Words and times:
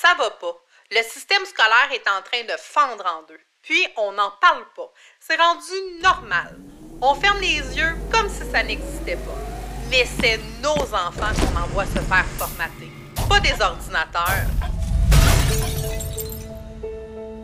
Ça 0.00 0.14
va 0.16 0.30
pas. 0.30 0.56
Le 0.90 1.02
système 1.02 1.44
scolaire 1.44 1.90
est 1.92 2.08
en 2.08 2.22
train 2.22 2.42
de 2.44 2.58
fendre 2.58 3.04
en 3.04 3.22
deux. 3.28 3.38
Puis, 3.60 3.86
on 3.98 4.12
n'en 4.12 4.32
parle 4.40 4.64
pas. 4.74 4.90
C'est 5.20 5.36
rendu 5.36 6.00
normal. 6.02 6.58
On 7.02 7.14
ferme 7.14 7.38
les 7.40 7.58
yeux 7.76 7.94
comme 8.10 8.30
si 8.30 8.50
ça 8.50 8.62
n'existait 8.62 9.16
pas. 9.16 9.36
Mais 9.90 10.06
c'est 10.18 10.40
nos 10.62 10.82
enfants 10.94 11.34
qu'on 11.38 11.60
envoie 11.60 11.84
se 11.84 11.98
faire 11.98 12.24
formater, 12.38 12.90
pas 13.28 13.40
des 13.40 13.52
ordinateurs. 13.60 14.46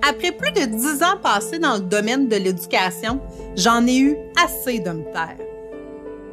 Après 0.08 0.32
plus 0.32 0.52
de 0.52 0.64
dix 0.64 1.02
ans 1.02 1.18
passés 1.18 1.58
dans 1.58 1.74
le 1.74 1.80
domaine 1.80 2.26
de 2.26 2.36
l'éducation, 2.36 3.20
j'en 3.54 3.86
ai 3.86 3.98
eu 3.98 4.16
assez 4.42 4.78
de 4.78 4.90
me 4.92 5.04
taire. 5.12 5.36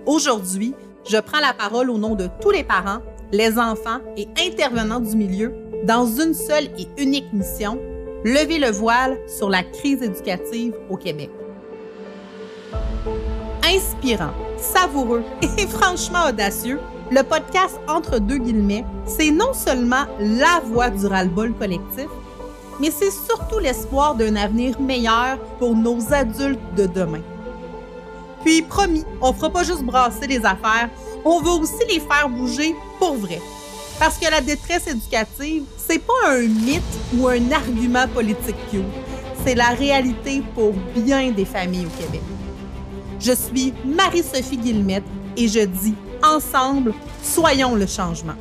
Aujourd'hui, 0.05 0.73
je 1.05 1.17
prends 1.17 1.41
la 1.41 1.53
parole 1.53 1.89
au 1.89 1.97
nom 1.97 2.15
de 2.15 2.29
tous 2.39 2.51
les 2.51 2.63
parents, 2.63 3.01
les 3.33 3.59
enfants 3.59 3.99
et 4.15 4.29
intervenants 4.37 5.01
du 5.01 5.17
milieu 5.17 5.62
dans 5.83 6.05
une 6.05 6.33
seule 6.33 6.69
et 6.77 6.87
unique 6.97 7.31
mission, 7.33 7.77
lever 8.23 8.57
le 8.57 8.71
voile 8.71 9.17
sur 9.27 9.49
la 9.49 9.63
crise 9.63 10.01
éducative 10.01 10.73
au 10.89 10.95
Québec. 10.95 11.29
Inspirant, 13.65 14.33
savoureux 14.57 15.23
et 15.57 15.67
franchement 15.67 16.27
audacieux, 16.29 16.79
le 17.11 17.21
podcast 17.21 17.79
Entre 17.87 18.19
deux 18.19 18.37
guillemets, 18.37 18.85
c'est 19.05 19.29
non 19.29 19.53
seulement 19.53 20.05
la 20.19 20.61
voix 20.65 20.89
du 20.89 21.05
ras-le-bol 21.05 21.53
collectif, 21.53 22.07
mais 22.79 22.89
c'est 22.89 23.11
surtout 23.11 23.59
l'espoir 23.59 24.15
d'un 24.15 24.35
avenir 24.35 24.79
meilleur 24.79 25.37
pour 25.59 25.75
nos 25.75 26.13
adultes 26.13 26.59
de 26.75 26.85
demain. 26.85 27.21
Puis, 28.43 28.61
promis, 28.61 29.05
on 29.21 29.31
fera 29.33 29.49
pas 29.49 29.63
juste 29.63 29.83
brasser 29.83 30.27
les 30.27 30.45
affaires, 30.45 30.89
on 31.25 31.41
veut 31.41 31.61
aussi 31.61 31.85
les 31.89 31.99
faire 31.99 32.29
bouger 32.29 32.75
pour 32.99 33.15
vrai. 33.15 33.39
Parce 33.99 34.17
que 34.17 34.29
la 34.29 34.41
détresse 34.41 34.87
éducative, 34.87 35.63
c'est 35.77 35.99
pas 35.99 36.29
un 36.29 36.41
mythe 36.41 36.81
ou 37.15 37.27
un 37.27 37.51
argument 37.51 38.07
politique 38.07 38.55
cute. 38.69 38.81
C'est 39.45 39.55
la 39.55 39.69
réalité 39.69 40.41
pour 40.55 40.73
bien 40.95 41.31
des 41.31 41.45
familles 41.45 41.85
au 41.85 42.01
Québec. 42.01 42.21
Je 43.19 43.33
suis 43.33 43.73
Marie-Sophie 43.85 44.57
Guillemette 44.57 45.03
et 45.37 45.47
je 45.47 45.59
dis 45.59 45.95
ensemble, 46.23 46.93
soyons 47.23 47.75
le 47.75 47.87
changement. 47.87 48.35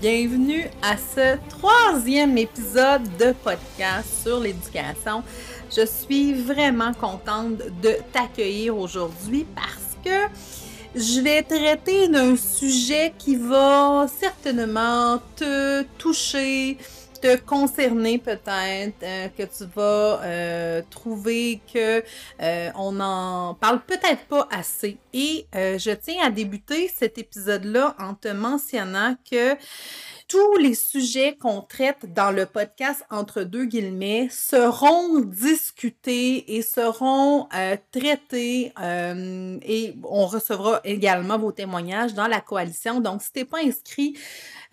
Bienvenue 0.00 0.66
à 0.80 0.96
ce 0.96 1.36
troisième 1.48 2.38
épisode 2.38 3.02
de 3.18 3.32
podcast 3.32 4.22
sur 4.22 4.38
l'éducation. 4.38 5.24
Je 5.76 5.84
suis 5.84 6.34
vraiment 6.34 6.94
contente 6.94 7.56
de 7.82 7.96
t'accueillir 8.12 8.78
aujourd'hui 8.78 9.44
parce 9.56 9.96
que 10.04 10.32
je 10.94 11.20
vais 11.20 11.42
traiter 11.42 12.06
d'un 12.06 12.36
sujet 12.36 13.12
qui 13.18 13.34
va 13.34 14.06
certainement 14.20 15.20
te 15.34 15.82
toucher, 15.98 16.78
te 17.20 17.36
concerner 17.36 18.18
peut-être, 18.18 19.02
euh, 19.02 19.28
que 19.28 19.42
tu 19.42 19.64
vas 19.74 20.20
euh, 20.22 20.82
trouver 20.90 21.60
que 21.72 22.02
euh, 22.40 22.70
on 22.76 22.98
en 23.00 23.54
parle 23.54 23.80
peut-être 23.80 24.24
pas 24.26 24.48
assez. 24.50 24.98
Et 25.12 25.46
je 25.52 25.94
tiens 25.94 26.26
à 26.26 26.30
débuter 26.30 26.88
cet 26.88 27.18
épisode-là 27.18 27.96
en 27.98 28.14
te 28.14 28.28
mentionnant 28.28 29.16
que 29.30 29.56
tous 30.28 30.56
les 30.58 30.74
sujets 30.74 31.36
qu'on 31.36 31.62
traite 31.62 32.12
dans 32.12 32.30
le 32.30 32.46
podcast 32.46 33.02
entre 33.10 33.42
deux 33.42 33.64
guillemets 33.64 34.28
seront 34.30 35.20
discutés 35.20 36.56
et 36.56 36.62
seront 36.62 37.48
traités 37.90 38.72
et 38.76 39.94
on 40.04 40.26
recevra 40.26 40.80
également 40.84 41.38
vos 41.38 41.52
témoignages 41.52 42.14
dans 42.14 42.26
la 42.26 42.40
coalition. 42.40 43.00
Donc, 43.00 43.22
si 43.22 43.32
tu 43.32 43.38
n'es 43.38 43.44
pas 43.46 43.58
inscrit 43.64 44.16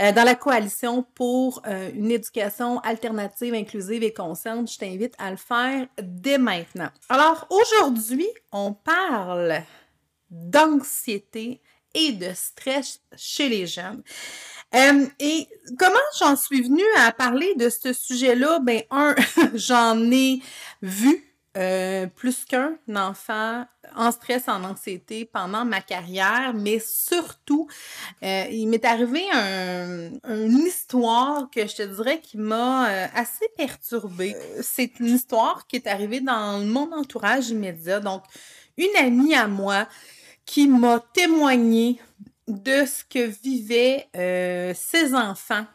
euh, 0.02 0.12
dans 0.12 0.26
la 0.26 0.36
coalition 0.36 1.04
pour 1.16 1.62
euh, 1.68 1.90
une 1.94 2.12
éducation 2.12 2.80
alternative, 2.80 3.54
inclusive 3.54 4.04
et 4.04 4.14
consciente. 4.14 4.70
Je 4.70 4.78
t'invite 4.78 5.14
à 5.18 5.32
le 5.32 5.38
faire 5.38 5.88
dès 6.02 6.38
maintenant. 6.38 6.90
Alors 7.08 7.48
aujourd'hui, 7.50 8.28
on 8.52 8.74
parle 8.74 9.62
d'anxiété 10.30 11.62
et 11.94 12.12
de 12.12 12.34
stress 12.34 13.00
chez 13.16 13.48
les 13.48 13.68
jeunes. 13.68 14.04
Euh, 14.76 15.06
et 15.20 15.48
comment 15.78 15.96
j'en 16.20 16.36
suis 16.36 16.62
venue 16.62 16.84
à 16.98 17.12
parler 17.12 17.56
de 17.56 17.70
ce 17.70 17.94
sujet-là? 17.94 18.60
Ben, 18.60 18.84
un, 18.92 19.16
j'en 19.54 20.00
ai 20.12 20.42
vu 20.82 21.36
euh, 21.58 22.08
plus 22.08 22.44
qu'un 22.44 22.76
enfant 22.94 23.66
en 23.96 24.12
stress, 24.12 24.50
en 24.50 24.66
anxiété 24.66 25.24
pendant 25.24 25.64
ma 25.64 25.80
carrière, 25.80 26.54
mais 26.54 26.80
surtout, 26.80 27.70
euh, 28.24 28.44
il 28.52 28.68
m'est 28.68 28.84
arrivé 28.84 29.24
une 29.32 30.58
histoire 30.58 31.50
que 31.50 31.66
je 31.66 31.76
te 31.78 31.84
dirais 31.84 32.20
qui 32.20 32.38
m'a 32.38 32.90
euh, 32.90 33.08
assez 33.16 33.48
perturbée. 33.56 34.36
C'est 34.62 35.00
une 35.00 35.16
histoire 35.16 35.66
qui 35.68 35.78
est 35.78 35.88
arrivée 35.88 36.20
dans 36.20 36.60
mon 36.60 36.92
entourage 36.92 37.52
immédiat. 37.52 38.02
Donc, 38.02 38.24
une 38.76 38.96
amie 38.98 39.34
à 39.34 39.48
moi 39.48 39.88
qui 40.46 40.68
m'a 40.68 41.00
témoigné 41.14 42.02
de 42.48 42.86
ce 42.86 43.04
que 43.04 43.26
vivaient 43.26 44.08
ses 44.76 45.14
enfants 45.14 45.66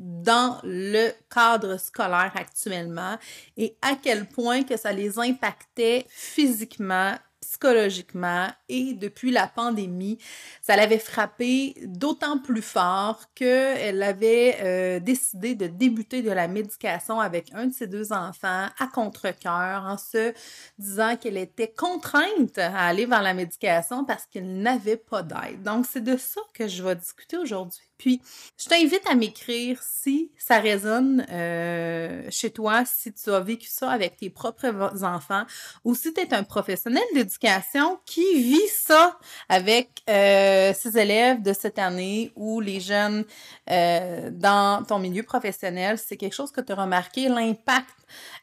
dans 0.00 0.58
le 0.62 1.10
cadre 1.28 1.76
scolaire 1.76 2.32
actuellement 2.34 3.18
et 3.56 3.76
à 3.82 3.96
quel 3.96 4.26
point 4.26 4.62
que 4.62 4.76
ça 4.76 4.92
les 4.92 5.18
impactait 5.18 6.06
physiquement, 6.08 7.14
psychologiquement 7.40 8.48
et 8.68 8.94
depuis 8.94 9.30
la 9.30 9.46
pandémie, 9.46 10.18
ça 10.62 10.76
l'avait 10.76 10.98
frappé 10.98 11.74
d'autant 11.84 12.38
plus 12.38 12.62
fort 12.62 13.20
qu'elle 13.34 14.02
avait 14.02 14.56
euh, 14.60 15.00
décidé 15.00 15.54
de 15.54 15.66
débuter 15.66 16.22
de 16.22 16.30
la 16.30 16.48
médication 16.48 17.20
avec 17.20 17.50
un 17.54 17.66
de 17.66 17.72
ses 17.72 17.86
deux 17.86 18.12
enfants 18.12 18.68
à 18.78 18.86
contre-cœur 18.92 19.84
en 19.84 19.96
se 19.96 20.32
disant 20.78 21.16
qu'elle 21.16 21.36
était 21.36 21.72
contrainte 21.72 22.58
à 22.58 22.86
aller 22.86 23.06
vers 23.06 23.22
la 23.22 23.34
médication 23.34 24.04
parce 24.04 24.26
qu'elle 24.26 24.60
n'avait 24.62 24.96
pas 24.96 25.22
d'aide. 25.22 25.62
Donc, 25.62 25.86
c'est 25.90 26.04
de 26.04 26.16
ça 26.16 26.40
que 26.54 26.68
je 26.68 26.82
vais 26.82 26.96
discuter 26.96 27.36
aujourd'hui. 27.36 27.89
Puis, 28.00 28.22
je 28.56 28.66
t'invite 28.66 29.02
à 29.06 29.14
m'écrire 29.14 29.78
si 29.82 30.30
ça 30.38 30.58
résonne 30.58 31.26
euh, 31.30 32.22
chez 32.30 32.50
toi, 32.50 32.82
si 32.86 33.12
tu 33.12 33.28
as 33.28 33.40
vécu 33.40 33.68
ça 33.68 33.90
avec 33.90 34.16
tes 34.16 34.30
propres 34.30 35.04
enfants 35.04 35.42
ou 35.84 35.94
si 35.94 36.14
tu 36.14 36.20
es 36.22 36.32
un 36.32 36.42
professionnel 36.42 37.02
d'éducation 37.12 37.98
qui 38.06 38.42
vit 38.42 38.68
ça 38.72 39.18
avec 39.50 40.00
euh, 40.08 40.72
ses 40.72 40.96
élèves 40.96 41.42
de 41.42 41.52
cette 41.52 41.78
année 41.78 42.32
ou 42.36 42.60
les 42.60 42.80
jeunes 42.80 43.26
euh, 43.70 44.30
dans 44.32 44.82
ton 44.82 44.98
milieu 44.98 45.22
professionnel. 45.22 45.98
C'est 45.98 46.16
quelque 46.16 46.34
chose 46.34 46.52
que 46.52 46.62
tu 46.62 46.72
as 46.72 46.76
remarqué, 46.76 47.28
l'impact 47.28 47.96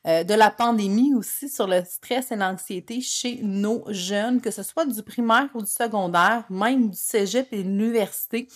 de 0.06 0.34
la 0.34 0.50
pandémie 0.50 1.14
aussi 1.14 1.50
sur 1.50 1.68
le 1.68 1.84
stress 1.84 2.32
et 2.32 2.38
l'anxiété 2.38 3.02
chez 3.02 3.42
nos 3.44 3.84
jeunes, 3.90 4.40
que 4.40 4.50
ce 4.50 4.64
soit 4.64 4.86
du 4.86 5.04
primaire 5.04 5.50
ou 5.54 5.62
du 5.62 5.70
secondaire, 5.70 6.46
même 6.50 6.92
du 6.92 6.98
cégep 6.98 7.52
et 7.52 7.64
de 7.64 7.68
l'université. 7.68 8.48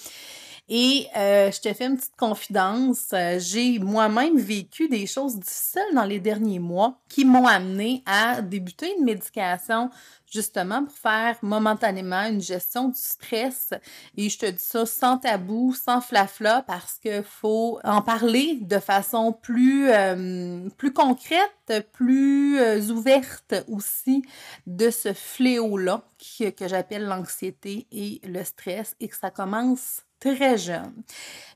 Et 0.69 1.07
euh, 1.17 1.51
je 1.51 1.59
te 1.59 1.73
fais 1.73 1.87
une 1.87 1.97
petite 1.97 2.15
confidence. 2.17 3.09
Euh, 3.13 3.39
j'ai 3.39 3.77
moi-même 3.79 4.37
vécu 4.37 4.87
des 4.87 5.05
choses 5.05 5.37
difficiles 5.37 5.81
dans 5.93 6.05
les 6.05 6.19
derniers 6.19 6.59
mois 6.59 6.99
qui 7.09 7.25
m'ont 7.25 7.45
amené 7.45 8.03
à 8.05 8.41
débuter 8.41 8.95
une 8.97 9.03
médication 9.03 9.89
justement 10.31 10.85
pour 10.85 10.95
faire 10.95 11.35
momentanément 11.41 12.23
une 12.23 12.39
gestion 12.39 12.87
du 12.87 12.97
stress. 12.97 13.73
Et 14.15 14.29
je 14.29 14.39
te 14.39 14.45
dis 14.45 14.63
ça 14.63 14.85
sans 14.85 15.17
tabou, 15.17 15.73
sans 15.73 15.99
flafla, 15.99 16.63
parce 16.65 16.97
qu'il 16.99 17.23
faut 17.23 17.79
en 17.83 18.01
parler 18.01 18.59
de 18.61 18.79
façon 18.79 19.33
plus, 19.33 19.89
euh, 19.89 20.69
plus 20.77 20.93
concrète, 20.93 21.85
plus 21.91 22.89
ouverte 22.91 23.55
aussi 23.67 24.23
de 24.67 24.89
ce 24.89 25.11
fléau-là 25.11 26.03
que 26.39 26.67
j'appelle 26.67 27.05
l'anxiété 27.05 27.87
et 27.91 28.21
le 28.23 28.43
stress 28.45 28.95
et 29.01 29.09
que 29.09 29.17
ça 29.17 29.31
commence 29.31 30.03
très 30.21 30.57
jeune. 30.57 30.93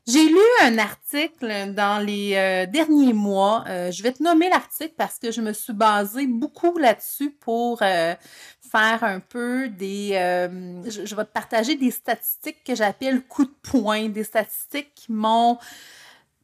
J'ai 0.06 0.28
lu 0.28 0.38
un 0.62 0.78
article 0.78 1.72
dans 1.74 2.04
les 2.04 2.34
euh, 2.36 2.66
derniers 2.66 3.12
mois. 3.12 3.64
Euh, 3.66 3.90
je 3.90 4.02
vais 4.02 4.12
te 4.12 4.22
nommer 4.22 4.48
l'article 4.48 4.94
parce 4.96 5.18
que 5.18 5.32
je 5.32 5.40
me 5.40 5.52
suis 5.52 5.72
basée 5.72 6.26
beaucoup 6.26 6.78
là-dessus 6.78 7.30
pour 7.30 7.82
euh, 7.82 8.14
faire 8.70 9.02
un 9.02 9.18
peu 9.18 9.68
des... 9.68 10.10
Je, 10.84 11.06
je, 11.06 11.14
vais 11.16 11.24
te 11.24 11.32
partager 11.32 11.74
des 11.74 11.90
statistiques 11.90 12.62
que 12.64 12.76
j'appelle 12.76 13.22
coup 13.22 13.46
de 13.46 13.54
poing, 13.62 14.08
des 14.08 14.22
statistiques 14.22 14.94
qui 14.94 15.10
m'ont 15.10 15.58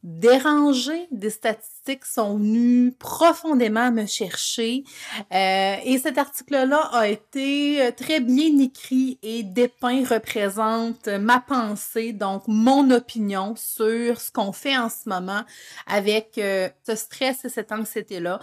dérangé, 0.03 1.07
des 1.11 1.29
statistiques 1.29 1.73
sont 2.03 2.37
venues 2.37 2.93
profondément 2.97 3.91
me 3.91 4.05
chercher. 4.05 4.83
Euh, 5.33 5.75
et 5.83 5.97
cet 5.97 6.17
article-là 6.17 6.89
a 6.93 7.07
été 7.07 7.81
euh, 7.81 7.91
très 7.91 8.19
bien 8.19 8.57
écrit 8.59 9.19
et 9.21 9.43
dépeint, 9.43 10.03
représente 10.05 11.07
ma 11.07 11.39
pensée, 11.39 12.13
donc 12.13 12.43
mon 12.47 12.89
opinion 12.91 13.55
sur 13.55 14.19
ce 14.19 14.31
qu'on 14.31 14.51
fait 14.51 14.77
en 14.77 14.89
ce 14.89 15.07
moment 15.07 15.43
avec 15.87 16.37
euh, 16.37 16.69
ce 16.87 16.95
stress 16.95 17.45
et 17.45 17.49
cette 17.49 17.71
anxiété-là. 17.71 18.39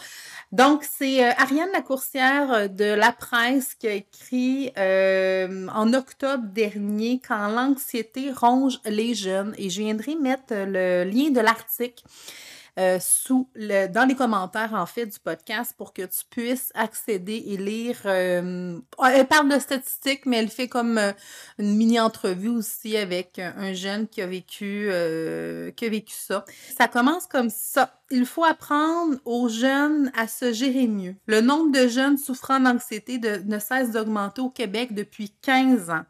Donc, 0.53 0.85
c'est 0.85 1.23
Ariane 1.23 1.71
Lacourcière 1.73 2.69
de 2.69 2.85
La 2.85 3.13
Presse 3.13 3.75
qui 3.75 3.87
a 3.87 3.93
écrit 3.93 4.73
en 4.77 5.93
octobre 5.95 6.45
dernier 6.45 7.21
quand 7.27 7.49
l'anxiété 7.49 8.33
ronge 8.33 8.81
les 8.85 9.15
jeunes. 9.15 9.55
Et 9.59 9.71
je 9.71 9.81
viendrai 9.81 10.17
mettre 10.17 10.53
le 10.55 11.05
lien 11.05 11.31
de 11.31 11.41
l'article 11.41 12.03
euh, 12.79 12.99
sous 13.01 13.49
le, 13.55 13.87
dans 13.89 14.05
les 14.05 14.15
commentaires, 14.15 14.75
en 14.75 14.87
fait, 14.87 15.07
du 15.07 15.19
podcast 15.19 15.75
pour 15.77 15.93
que 15.93 16.03
tu 16.03 16.25
puisses 16.29 16.71
accéder 16.75 17.43
et 17.47 17.57
lire. 17.57 17.99
Euh, 18.05 18.79
elle 19.05 19.27
parle 19.27 19.49
de 19.49 19.59
statistiques, 19.59 20.27
mais 20.27 20.39
elle 20.39 20.49
fait 20.49 20.69
comme 20.69 20.99
euh, 20.99 21.13
une 21.59 21.77
mini-entrevue 21.77 22.49
aussi 22.49 22.97
avec 22.97 23.39
un 23.39 23.73
jeune 23.73 24.09
qui 24.09 24.23
a 24.23 24.27
vécu, 24.27 24.91
qui 25.77 25.87
a 25.87 25.89
vécu 25.89 26.15
ça. 26.15 26.45
Ça 26.77 26.89
commence 26.89 27.27
comme 27.27 27.51
ça. 27.51 27.97
Il 28.13 28.27
faut 28.27 28.45
apprendre 28.45 29.19
aux 29.25 29.49
jeunes 29.49 30.11
à 30.17 30.27
se 30.27 30.53
gérer 30.53 30.89
mieux. 30.89 31.15
Le 31.27 31.41
nombre 31.41 31.71
de 31.71 31.87
jeunes 31.87 32.19
souffrant 32.19 32.59
d'anxiété 32.59 33.19
ne 33.19 33.59
cesse 33.61 33.93
d'augmenter 33.93 34.41
au 34.41 34.51
Québec 34.51 34.95
depuis 34.95 35.33
15 35.43 35.91
ans. 35.91 36.03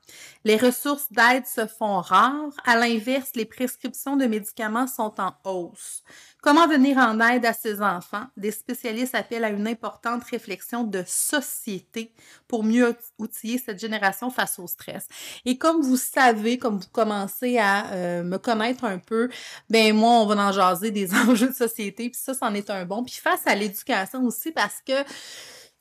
Les 0.44 0.56
ressources 0.56 1.12
d'aide 1.12 1.46
se 1.46 1.66
font 1.66 2.00
rares. 2.00 2.52
À 2.64 2.76
l'inverse, 2.76 3.30
les 3.34 3.44
prescriptions 3.44 4.16
de 4.16 4.24
médicaments 4.24 4.86
sont 4.86 5.12
en 5.20 5.34
hausse. 5.44 6.02
Comment 6.42 6.66
venir 6.66 6.96
en 6.96 7.20
aide 7.20 7.44
à 7.44 7.52
ces 7.52 7.82
enfants? 7.82 8.24
Des 8.36 8.50
spécialistes 8.50 9.14
appellent 9.14 9.44
à 9.44 9.50
une 9.50 9.68
importante 9.68 10.24
réflexion 10.24 10.84
de 10.84 11.02
société 11.06 12.12
pour 12.48 12.64
mieux 12.64 12.96
outiller 13.18 13.58
cette 13.58 13.78
génération 13.78 14.30
face 14.30 14.58
au 14.58 14.66
stress. 14.66 15.06
Et 15.44 15.58
comme 15.58 15.82
vous 15.82 15.98
savez, 15.98 16.58
comme 16.58 16.78
vous 16.78 16.88
commencez 16.92 17.58
à 17.58 17.90
euh, 17.92 18.22
me 18.22 18.38
connaître 18.38 18.84
un 18.84 18.98
peu, 18.98 19.28
ben 19.68 19.94
moi, 19.94 20.12
on 20.12 20.26
va 20.26 20.48
en 20.48 20.52
jaser 20.52 20.90
des 20.90 21.14
enjeux 21.28 21.48
de 21.48 21.54
société, 21.54 22.08
puis 22.08 22.20
ça, 22.20 22.32
c'en 22.32 22.54
est 22.54 22.70
un 22.70 22.84
bon. 22.86 23.04
Puis 23.04 23.20
face 23.22 23.46
à 23.46 23.54
l'éducation 23.54 24.24
aussi, 24.24 24.50
parce 24.52 24.80
que 24.86 24.92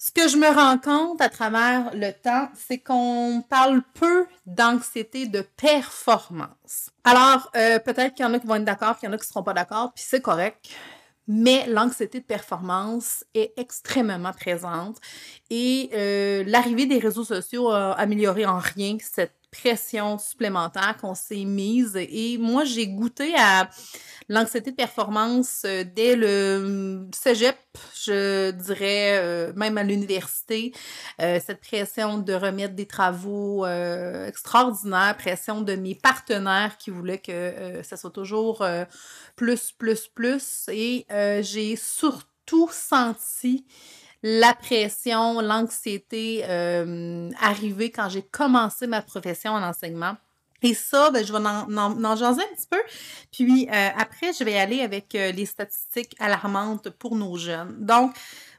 ce 0.01 0.11
que 0.11 0.29
je 0.29 0.37
me 0.37 0.47
rends 0.47 0.77
compte 0.77 1.19
à 1.19 1.27
travers 1.27 1.93
le 1.93 2.11
temps, 2.13 2.49
c'est 2.55 2.77
qu'on 2.77 3.43
parle 3.49 3.81
peu 3.93 4.25
d'anxiété 4.45 5.27
de 5.27 5.41
performance. 5.57 6.89
Alors, 7.03 7.51
euh, 7.57 7.79
peut-être 7.79 8.15
qu'il 8.15 8.25
y 8.25 8.27
en 8.27 8.33
a 8.33 8.39
qui 8.39 8.47
vont 8.47 8.55
être 8.55 8.63
d'accord, 8.63 8.95
puis 8.95 9.01
il 9.03 9.05
y 9.07 9.09
en 9.09 9.13
a 9.13 9.17
qui 9.17 9.25
ne 9.25 9.27
seront 9.27 9.43
pas 9.43 9.53
d'accord, 9.53 9.91
puis 9.93 10.05
c'est 10.07 10.21
correct. 10.21 10.69
Mais 11.27 11.67
l'anxiété 11.67 12.21
de 12.21 12.25
performance 12.25 13.25
est 13.33 13.53
extrêmement 13.57 14.31
présente 14.31 14.97
et 15.49 15.89
euh, 15.93 16.43
l'arrivée 16.47 16.85
des 16.85 16.97
réseaux 16.97 17.25
sociaux 17.25 17.69
a 17.69 17.91
amélioré 17.91 18.45
en 18.45 18.57
rien 18.57 18.97
cette 19.01 19.38
pression 19.51 20.17
supplémentaire 20.17 20.97
qu'on 20.99 21.15
s'est 21.15 21.45
mise. 21.45 21.95
Et 21.95 22.37
moi, 22.37 22.63
j'ai 22.63 22.87
goûté 22.87 23.33
à 23.37 23.69
l'anxiété 24.27 24.71
de 24.71 24.75
performance 24.75 25.63
euh, 25.65 25.83
dès 25.83 26.15
le 26.15 27.07
cégep, 27.13 27.57
je 27.95 28.51
dirais, 28.51 29.17
euh, 29.17 29.51
même 29.55 29.77
à 29.77 29.83
l'université. 29.83 30.71
Euh, 31.21 31.39
cette 31.43 31.61
pression 31.61 32.19
de 32.19 32.33
remettre 32.33 32.75
des 32.75 32.85
travaux 32.85 33.65
extraordinaires, 33.65 35.17
pression 35.17 35.61
de 35.61 35.75
mes 35.75 35.95
partenaires 35.95 36.77
qui 36.77 36.91
voulaient 36.91 37.17
que 37.17 37.81
ça 37.83 37.97
soit 37.97 38.11
toujours 38.11 38.65
plus, 39.35 39.71
plus, 39.71 40.07
plus. 40.07 40.65
Et 40.69 41.05
j'ai 41.41 41.75
surtout 41.75 42.69
senti 42.71 43.65
la 44.23 44.53
pression, 44.53 45.39
l'anxiété 45.41 46.43
euh, 46.45 47.29
arriver 47.39 47.89
quand 47.89 48.09
j'ai 48.09 48.23
commencé 48.23 48.87
ma 48.87 49.01
profession 49.01 49.51
en 49.51 49.63
enseignement. 49.63 50.15
Et 50.61 50.73
ça, 50.73 51.09
ben, 51.11 51.25
je 51.25 51.31
vais 51.31 51.39
en, 51.39 51.77
en, 51.77 52.05
un 52.05 52.25
petit 52.25 52.67
peu. 52.69 52.81
Puis 53.31 53.69
euh, 53.71 53.89
après, 53.97 54.33
je 54.37 54.43
vais 54.43 54.57
aller 54.57 54.81
avec 54.81 55.15
euh, 55.15 55.31
les 55.31 55.45
statistiques 55.45 56.15
alarmantes 56.19 56.89
pour 56.89 57.15
nos 57.15 57.37
jeunes. 57.37 57.77
Donc, 57.79 58.13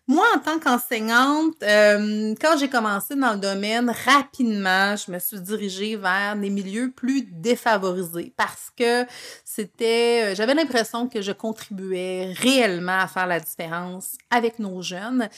moi, 0.07 0.27
en 0.35 0.41
tant 0.41 0.59
qu'enseignante, 0.59 1.63
euh, 1.63 2.35
quand 2.41 2.59
j'ai 2.59 2.69
commencé 2.69 3.15
dans 3.15 3.35
le 3.35 3.39
domaine, 3.39 3.95
rapidement, 4.05 4.97
je 4.97 5.13
me 5.13 5.19
suis 5.21 5.41
dirigée 5.41 5.95
vers 5.95 6.35
des 6.37 6.51
milieux 6.51 6.91
plus 6.91 7.23
défavorisés 7.23 8.35
parce 8.37 8.71
que 8.77 9.07
c'était, 9.45 10.33
euh, 10.33 10.35
j'avais 10.35 10.55
l'impression 10.55 11.09
que 11.09 11.23
je 11.23 11.31
contribuais 11.31 12.33
réellement 12.37 12.99
à 12.99 13.07
faire 13.07 13.29
la 13.29 13.39
différence 13.39 14.17
avec 14.31 14.59
nos 14.59 14.83
jeunes. 14.83 15.29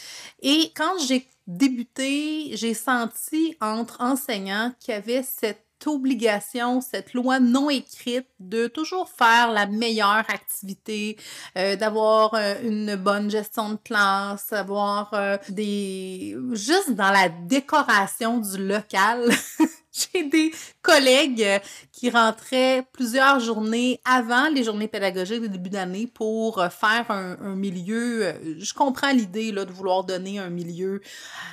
Et 0.41 0.73
quand 0.75 0.99
j'ai 1.07 1.29
débuté, 1.47 2.57
j'ai 2.57 2.75
senti 2.75 3.57
entre 3.61 4.01
enseignants 4.01 4.73
qu'il 4.81 4.95
y 4.95 4.97
avait 4.97 5.23
cette 5.23 5.67
obligation, 5.87 6.81
cette 6.81 7.15
loi 7.15 7.41
non 7.41 7.71
écrite 7.71 8.27
de 8.41 8.67
toujours 8.67 9.09
faire 9.09 9.51
la 9.51 9.67
meilleure 9.67 10.25
activité, 10.29 11.17
euh, 11.57 11.77
d'avoir 11.77 12.35
euh, 12.35 12.55
une 12.63 12.97
bonne 12.97 13.31
gestion 13.31 13.71
de 13.71 13.79
classe, 13.85 14.53
avoir 14.53 15.13
euh, 15.15 15.37
des... 15.49 16.37
juste 16.53 16.93
dans 16.93 17.11
la 17.11 17.29
décoration 17.29 18.39
du 18.39 18.67
local. 18.67 19.31
J'ai 20.15 20.25
des 20.25 20.53
collègues 20.81 21.43
euh, 21.43 21.59
qui 21.93 22.09
rentraient 22.09 22.85
plusieurs 22.93 23.41
journées 23.41 24.01
avant 24.05 24.49
les 24.49 24.65
journées 24.65 24.89
pédagogiques 24.89 25.43
de 25.43 25.49
début 25.49 25.69
d'année 25.69 26.07
pour 26.07 26.59
euh, 26.59 26.71
faire 26.71 27.11
un, 27.11 27.37
milieu. 27.55 28.27
Euh, 28.27 28.33
je 28.59 28.73
comprends 28.73 29.13
l'idée 29.13 29.53
de 29.53 29.73
vouloir 29.73 30.05
donner 30.05 30.39
un 30.39 30.49
milieu 30.49 31.01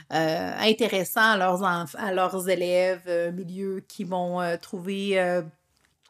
intéressant 0.10 1.22
à 1.22 1.38
leurs, 2.14 2.50
élèves, 2.50 3.04
un 3.08 3.32
milieu 3.32 3.84
qui 3.88 4.04
vont 4.04 4.40
trouver 4.62 5.20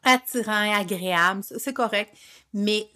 attirant, 0.04 0.78
agréable, 0.78 1.42
c'est 1.42 1.74
correct. 1.74 2.14
Mais 2.54 2.88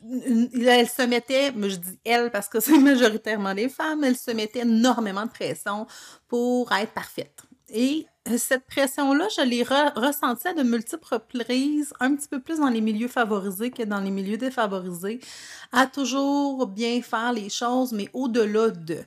elle 0.66 0.88
se 0.88 1.02
mettait, 1.02 1.52
je 1.56 1.76
dis 1.76 1.98
elle 2.04 2.30
parce 2.30 2.48
que 2.48 2.60
c'est 2.60 2.78
majoritairement 2.78 3.54
des 3.54 3.68
femmes, 3.68 4.04
elle 4.04 4.16
se 4.16 4.30
mettait 4.30 4.60
énormément 4.60 5.26
de 5.26 5.30
pression 5.30 5.86
pour 6.28 6.72
être 6.72 6.92
parfaite. 6.92 7.42
Et 7.68 8.06
cette 8.36 8.66
pression-là, 8.66 9.28
je 9.36 9.42
l'ai 9.42 9.62
ressentie 9.62 10.48
à 10.48 10.54
de 10.54 10.62
multiples 10.62 11.06
reprises, 11.10 11.92
un 12.00 12.14
petit 12.14 12.28
peu 12.28 12.40
plus 12.40 12.58
dans 12.58 12.68
les 12.68 12.80
milieux 12.80 13.08
favorisés 13.08 13.70
que 13.70 13.82
dans 13.82 14.00
les 14.00 14.10
milieux 14.10 14.38
défavorisés, 14.38 15.20
à 15.72 15.86
toujours 15.86 16.66
bien 16.66 17.02
faire 17.02 17.32
les 17.32 17.50
choses, 17.50 17.92
mais 17.92 18.08
au-delà 18.12 18.70
de. 18.70 18.98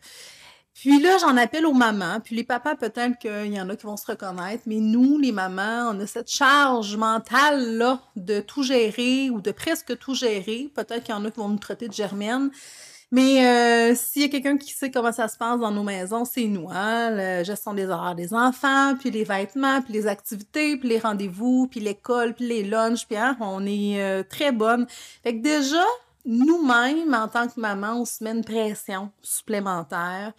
Puis 0.76 1.02
là, 1.02 1.18
j'en 1.18 1.36
appelle 1.38 1.66
aux 1.66 1.74
mamans, 1.74 2.20
puis 2.20 2.36
les 2.36 2.44
papas, 2.44 2.76
peut-être 2.76 3.18
qu'il 3.18 3.52
y 3.52 3.60
en 3.60 3.68
a 3.70 3.76
qui 3.76 3.88
vont 3.88 3.98
se 3.98 4.06
reconnaître, 4.06 4.62
mais 4.68 4.76
nous, 4.76 5.18
les 5.18 5.32
mamans, 5.32 5.92
on 5.92 6.00
a 6.00 6.06
cette 6.06 6.30
charge 6.30 6.96
mentale-là 6.96 8.00
de 8.16 8.42
tout 8.42 8.62
gérer 8.62 9.32
ou 9.32 9.42
de 9.42 9.50
presque 9.52 9.98
tout 9.98 10.14
gérer. 10.14 10.72
Peut-être 10.76 11.04
qu'il 11.04 11.16
y 11.16 11.18
en 11.18 11.26
a 11.26 11.32
qui 11.32 11.40
vont 11.40 11.50
nous 11.50 11.58
traiter 11.58 11.88
de 11.88 11.94
germaine. 11.94 12.52
Mais 13.12 13.46
euh, 13.46 13.96
s'il 13.96 14.24
y 14.24 14.26
a 14.26 14.28
quelqu'un 14.28 14.58
qui 14.58 14.74
sait 14.74 14.92
comment 14.92 15.14
ça 15.14 15.30
se 15.30 15.38
passe 15.38 15.62
dans 15.62 15.72
nos 15.72 15.84
maisons, 15.84 16.26
c'est 16.26 16.46
nous, 16.46 16.68
hein? 16.70 17.10
La 17.12 17.44
gestion 17.44 17.74
des 17.74 17.88
horaires 17.88 18.16
des 18.16 18.34
enfants, 18.34 18.96
puis 19.00 19.12
les 19.12 19.24
vêtements, 19.24 19.82
puis 19.82 19.94
les 19.94 20.08
activités, 20.08 20.76
puis 20.76 20.90
les 20.90 21.00
rendez-vous, 21.00 21.68
puis 21.68 21.80
l'école, 21.80 22.34
puis 22.34 22.48
les 22.48 22.64
lunchs, 22.64 23.06
puis 23.08 23.16
hein, 23.16 23.38
on 23.40 23.66
est 23.66 24.02
euh, 24.02 24.24
très 24.24 24.52
bonne. 24.52 24.88
Fait 25.24 25.38
que 25.38 25.42
déjà, 25.42 25.86
nous-mêmes, 26.26 27.14
en 27.14 27.30
tant 27.30 27.48
que 27.48 27.58
maman, 27.60 28.02
on 28.02 28.06
se 28.06 28.22
met 28.24 28.32
une 28.32 28.44
pression 28.44 29.10
supplémentaire 29.22 30.34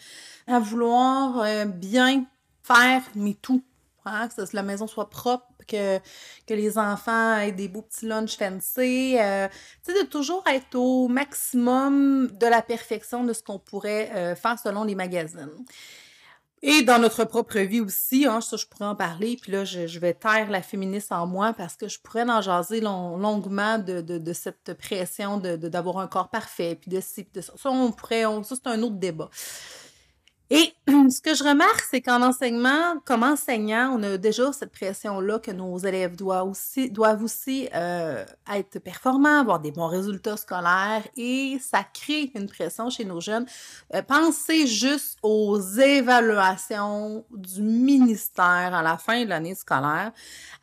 à 0.46 0.58
vouloir 0.58 1.40
euh, 1.40 1.64
bien 1.64 2.26
faire, 2.62 3.02
mais 3.14 3.34
tout. 3.40 3.62
Hein, 4.04 4.28
que 4.28 4.42
la 4.54 4.62
maison 4.62 4.86
soit 4.86 5.10
propre, 5.10 5.46
que, 5.68 5.98
que 6.46 6.54
les 6.54 6.78
enfants 6.78 7.36
aient 7.36 7.52
des 7.52 7.68
beaux 7.68 7.82
petits 7.82 8.06
lunchs 8.06 8.36
fancy. 8.36 9.16
Euh, 9.18 9.48
tu 9.84 9.92
sais, 9.92 10.02
de 10.02 10.08
toujours 10.08 10.42
être 10.46 10.74
au 10.74 11.08
maximum 11.08 12.28
de 12.32 12.46
la 12.46 12.62
perfection 12.62 13.24
de 13.24 13.32
ce 13.32 13.42
qu'on 13.42 13.58
pourrait 13.58 14.10
euh, 14.14 14.34
faire 14.34 14.58
selon 14.58 14.84
les 14.84 14.94
magazines. 14.94 15.50
Et 16.60 16.82
dans 16.82 16.98
notre 16.98 17.24
propre 17.24 17.60
vie 17.60 17.80
aussi, 17.80 18.26
hein, 18.26 18.40
ça 18.40 18.56
je 18.56 18.66
pourrais 18.66 18.86
en 18.86 18.96
parler, 18.96 19.38
puis 19.40 19.52
là 19.52 19.64
je, 19.64 19.98
vais 20.00 20.12
taire 20.12 20.50
la 20.50 20.60
féministe 20.60 21.12
en 21.12 21.24
moi 21.24 21.52
parce 21.52 21.76
que 21.76 21.86
je 21.86 22.00
pourrais 22.00 22.28
en 22.28 22.40
jaser 22.40 22.80
longuement 22.80 23.78
de, 23.78 24.00
de, 24.00 24.32
cette 24.32 24.74
pression 24.74 25.36
d'avoir 25.38 25.58
de, 25.58 25.68
d'avoir 25.68 25.98
un 25.98 26.08
corps 26.08 26.30
parfait, 26.30 26.74
puis 26.74 26.90
de, 26.90 26.96
de 26.96 27.40
ça. 27.40 27.52
Ça, 27.56 27.70
on 27.70 27.92
pourrait, 27.92 28.24
ça 28.42 28.56
c'est 28.56 28.66
un 28.66 28.82
autre 28.82 28.96
débat. 28.96 29.30
Et 30.50 30.72
ce 31.10 31.20
que 31.20 31.34
je 31.34 31.44
remarque, 31.44 31.84
c'est 31.90 32.00
qu'en 32.00 32.22
enseignement, 32.22 32.98
comme 33.04 33.22
enseignant, 33.22 33.94
on 33.94 34.02
a 34.02 34.16
déjà 34.16 34.50
cette 34.52 34.72
pression-là 34.72 35.38
que 35.38 35.50
nos 35.50 35.76
élèves 35.78 36.16
doivent 36.16 36.48
aussi, 37.22 37.68
euh, 37.74 38.24
être 38.54 38.78
performants, 38.78 39.40
avoir 39.40 39.60
des 39.60 39.72
bons 39.72 39.88
résultats 39.88 40.38
scolaires 40.38 41.06
et 41.16 41.58
ça 41.60 41.84
crée 41.92 42.30
une 42.34 42.48
pression 42.48 42.88
chez 42.88 43.04
nos 43.04 43.20
jeunes. 43.20 43.44
Euh, 43.94 44.00
pensez 44.00 44.66
juste 44.66 45.18
aux 45.22 45.60
évaluations 45.60 47.26
du 47.30 47.60
ministère 47.60 48.74
à 48.74 48.82
la 48.82 48.96
fin 48.96 49.24
de 49.24 49.28
l'année 49.28 49.54
scolaire. 49.54 50.12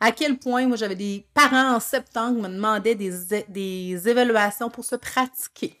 À 0.00 0.10
quel 0.10 0.38
point, 0.38 0.66
moi, 0.66 0.76
j'avais 0.76 0.96
des 0.96 1.24
parents 1.32 1.76
en 1.76 1.80
septembre 1.80 2.36
qui 2.36 2.42
me 2.42 2.48
demandaient 2.48 2.96
des, 2.96 3.12
des 3.48 4.08
évaluations 4.08 4.68
pour 4.68 4.84
se 4.84 4.96
pratiquer. 4.96 5.78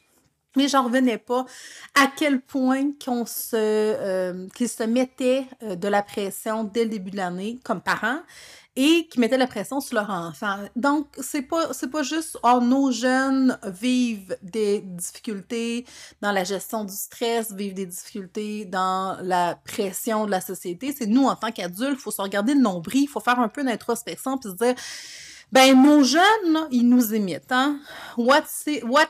Mais 0.56 0.68
j'en 0.68 0.84
revenais 0.84 1.18
pas 1.18 1.46
à 1.94 2.08
quel 2.14 2.40
point 2.40 2.92
qu'on 3.04 3.24
se, 3.26 3.54
euh, 3.54 4.48
qu'ils 4.54 4.68
se 4.68 4.82
mettaient 4.82 5.46
euh, 5.62 5.76
de 5.76 5.88
la 5.88 6.02
pression 6.02 6.64
dès 6.64 6.84
le 6.84 6.90
début 6.90 7.10
de 7.10 7.16
l'année 7.16 7.60
comme 7.64 7.80
parents 7.80 8.20
et 8.76 9.08
qui 9.08 9.18
mettaient 9.18 9.38
la 9.38 9.46
pression 9.46 9.80
sur 9.80 9.94
leur 9.96 10.10
enfant. 10.10 10.58
Donc, 10.76 11.08
c'est 11.20 11.42
pas, 11.42 11.72
c'est 11.72 11.90
pas 11.90 12.02
juste, 12.02 12.38
oh, 12.42 12.60
nos 12.60 12.92
jeunes 12.92 13.58
vivent 13.64 14.36
des 14.42 14.80
difficultés 14.80 15.86
dans 16.20 16.30
la 16.30 16.44
gestion 16.44 16.84
du 16.84 16.94
stress, 16.94 17.52
vivent 17.52 17.72
des 17.72 17.86
difficultés 17.86 18.66
dans 18.66 19.16
la 19.22 19.54
pression 19.54 20.26
de 20.26 20.30
la 20.30 20.42
société. 20.42 20.94
C'est 20.96 21.06
nous, 21.06 21.24
en 21.24 21.36
tant 21.36 21.50
qu'adultes, 21.50 21.94
il 21.94 21.98
faut 21.98 22.10
se 22.10 22.20
regarder 22.20 22.52
le 22.52 22.60
nombril, 22.60 23.04
il 23.04 23.08
faut 23.08 23.20
faire 23.20 23.40
un 23.40 23.48
peu 23.48 23.64
d'introspection 23.64 24.36
puis 24.36 24.50
se 24.50 24.56
dire, 24.56 24.74
ben, 25.52 25.80
nos 25.80 26.02
jeunes, 26.02 26.52
là, 26.52 26.66
ils 26.72 26.88
nous 26.88 27.14
imitent. 27.14 27.52
Hein? 27.52 27.78
What, 28.16 28.46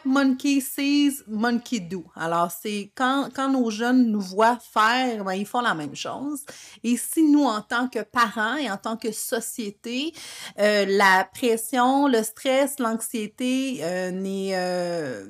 monkey 0.04 0.60
sees, 0.60 1.22
monkey 1.26 1.80
do. 1.80 2.04
Alors, 2.14 2.50
c'est 2.50 2.92
quand, 2.94 3.30
quand 3.34 3.48
nos 3.48 3.70
jeunes 3.70 4.10
nous 4.10 4.20
voient 4.20 4.58
faire, 4.58 5.24
ben, 5.24 5.32
ils 5.32 5.46
font 5.46 5.62
la 5.62 5.74
même 5.74 5.96
chose. 5.96 6.44
Et 6.84 6.98
si 6.98 7.22
nous, 7.22 7.44
en 7.44 7.62
tant 7.62 7.88
que 7.88 8.00
parents 8.00 8.56
et 8.56 8.70
en 8.70 8.76
tant 8.76 8.98
que 8.98 9.12
société, 9.12 10.12
euh, 10.58 10.84
la 10.86 11.26
pression, 11.34 12.06
le 12.06 12.22
stress, 12.22 12.78
l'anxiété 12.80 13.78
euh, 13.80 14.12
euh, 14.52 15.26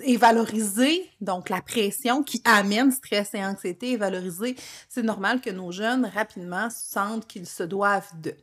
est 0.00 0.16
valorisée, 0.16 1.08
donc 1.20 1.50
la 1.50 1.62
pression 1.62 2.24
qui 2.24 2.42
amène 2.44 2.90
stress 2.90 3.30
et 3.34 3.44
anxiété 3.44 3.92
est 3.92 3.96
valorisée, 3.96 4.56
c'est 4.88 5.04
normal 5.04 5.40
que 5.40 5.50
nos 5.50 5.70
jeunes 5.70 6.10
rapidement 6.12 6.68
sentent 6.68 7.28
qu'ils 7.28 7.46
se 7.46 7.62
doivent 7.62 8.10
de. 8.20 8.34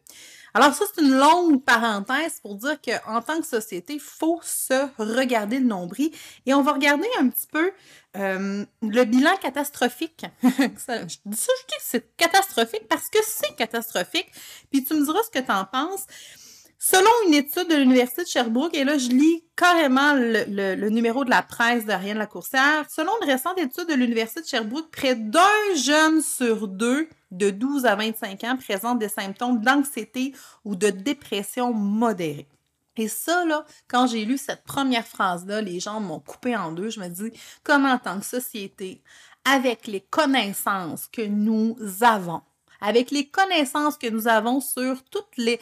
Alors 0.53 0.73
ça, 0.73 0.85
c'est 0.93 1.01
une 1.01 1.15
longue 1.15 1.63
parenthèse 1.63 2.39
pour 2.41 2.55
dire 2.55 2.77
qu'en 2.81 3.21
tant 3.21 3.39
que 3.39 3.45
société, 3.45 3.93
il 3.93 3.99
faut 3.99 4.39
se 4.43 4.87
regarder 4.97 5.59
le 5.59 5.65
nombril 5.65 6.11
et 6.45 6.53
on 6.53 6.61
va 6.61 6.73
regarder 6.73 7.07
un 7.19 7.29
petit 7.29 7.47
peu 7.47 7.71
euh, 8.17 8.65
le 8.81 9.03
bilan 9.03 9.35
catastrophique. 9.41 10.25
je 10.43 10.47
dis 10.67 10.81
ça, 10.81 11.01
je 11.05 11.17
dis 11.27 11.75
que 11.77 11.81
c'est 11.81 12.15
catastrophique 12.17 12.87
parce 12.87 13.09
que 13.09 13.19
c'est 13.23 13.55
catastrophique. 13.55 14.31
Puis 14.71 14.83
tu 14.83 14.95
me 14.95 15.05
diras 15.05 15.19
ce 15.23 15.39
que 15.39 15.45
tu 15.45 15.51
en 15.51 15.65
penses. 15.65 16.05
Selon 16.81 17.09
une 17.27 17.33
étude 17.33 17.67
de 17.67 17.75
l'Université 17.75 18.23
de 18.23 18.29
Sherbrooke, 18.29 18.73
et 18.73 18.85
là, 18.85 18.97
je 18.97 19.09
lis 19.09 19.43
carrément 19.57 20.13
le, 20.13 20.87
numéro 20.87 21.25
de 21.25 21.29
la 21.29 21.41
presse 21.41 21.85
de 21.85 21.91
Rien 21.91 22.13
de 22.13 22.19
la 22.19 22.25
Coursière, 22.25 22.85
selon 22.89 23.11
une 23.21 23.29
récente 23.29 23.59
étude 23.59 23.89
de 23.89 23.95
l'Université 23.95 24.41
de 24.41 24.47
Sherbrooke, 24.47 24.89
près 24.89 25.15
d'un 25.15 25.41
jeune 25.75 26.21
sur 26.21 26.69
deux 26.69 27.09
de 27.31 27.49
12 27.49 27.85
à 27.85 27.95
25 27.95 28.43
ans 28.45 28.55
présente 28.55 28.97
des 28.97 29.09
symptômes 29.09 29.59
d'anxiété 29.59 30.33
ou 30.63 30.77
de 30.77 30.89
dépression 30.89 31.73
modérée. 31.73 32.47
Et 32.95 33.09
ça, 33.09 33.43
là, 33.45 33.65
quand 33.89 34.07
j'ai 34.07 34.23
lu 34.23 34.37
cette 34.37 34.63
première 34.63 35.05
phrase-là, 35.05 35.61
les 35.61 35.81
gens 35.81 35.99
m'ont 35.99 36.19
coupé 36.21 36.55
en 36.55 36.71
deux. 36.71 36.89
Je 36.89 37.01
me 37.01 37.09
dis, 37.09 37.31
comment 37.63 37.91
en 37.91 37.97
tant 37.97 38.19
que 38.19 38.25
société, 38.25 39.01
avec 39.43 39.85
les 39.85 40.01
connaissances 40.01 41.07
que 41.07 41.25
nous 41.25 41.77
avons, 42.01 42.41
avec 42.81 43.11
les 43.11 43.27
connaissances 43.27 43.97
que 43.97 44.07
nous 44.07 44.27
avons 44.27 44.61
sur 44.61 45.03
tous 45.05 45.23
les, 45.37 45.59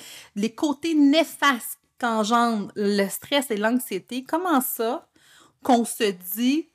côtés 0.56 0.96
néfastes 0.96 1.80
qu'engendre 2.00 2.72
le 2.76 3.08
stress 3.08 3.50
et 3.52 3.58
l'anxiété, 3.58 4.24
comment 4.24 4.62
ça 4.62 5.08
qu'on 5.64 5.86
se 5.86 6.12
dit, 6.36 6.68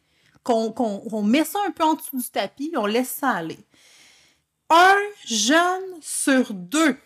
qu'on 0.43 1.23
met 1.23 1.45
ça 1.45 1.61
un 1.67 1.71
peu 1.71 1.85
en 1.85 1.95
dessous 1.95 2.19
du 2.19 2.31
tapis, 2.31 2.73
on 2.77 2.87
laisse 2.87 3.11
ça 3.11 3.31
aller? 3.31 3.59
Un 4.71 4.99
jeune 5.27 6.01
sur 6.01 6.53
deux, 6.53 6.97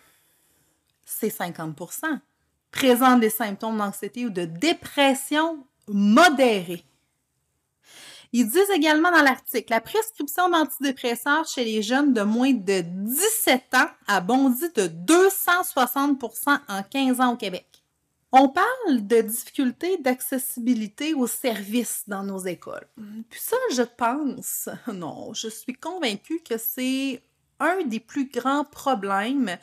c'est 1.05 1.27
50% 1.27 2.19
présente 2.71 3.21
des 3.21 3.29
symptômes 3.29 3.77
d'anxiété 3.77 4.25
ou 4.25 4.29
de 4.29 4.45
dépression 4.45 5.65
modérée. 5.87 6.83
Ils 8.33 8.47
disent 8.47 8.69
également 8.73 9.11
dans 9.11 9.23
l'article, 9.23 9.71
la 9.71 9.81
prescription 9.81 10.49
d'antidépresseurs 10.49 11.47
chez 11.47 11.63
les 11.63 11.81
jeunes 11.81 12.13
de 12.13 12.21
moins 12.21 12.53
de 12.53 12.81
17 12.81 13.63
ans 13.75 13.89
a 14.07 14.21
bondi 14.21 14.69
de 14.75 14.87
260% 14.87 16.59
en 16.67 16.83
15 16.83 17.21
ans 17.21 17.33
au 17.33 17.37
Québec. 17.37 17.65
On 18.31 18.49
parle 18.49 19.07
de 19.07 19.21
difficultés 19.21 19.97
d'accessibilité 19.97 21.13
aux 21.13 21.27
services 21.27 22.03
dans 22.07 22.23
nos 22.23 22.39
écoles. 22.39 22.87
Puis 23.29 23.39
ça, 23.39 23.55
je 23.73 23.83
pense, 23.83 24.69
non, 24.93 25.33
je 25.33 25.47
suis 25.47 25.73
convaincue 25.73 26.41
que 26.47 26.57
c'est 26.57 27.21
un 27.59 27.83
des 27.85 27.99
plus 27.99 28.29
grands 28.29 28.65
problèmes 28.65 29.57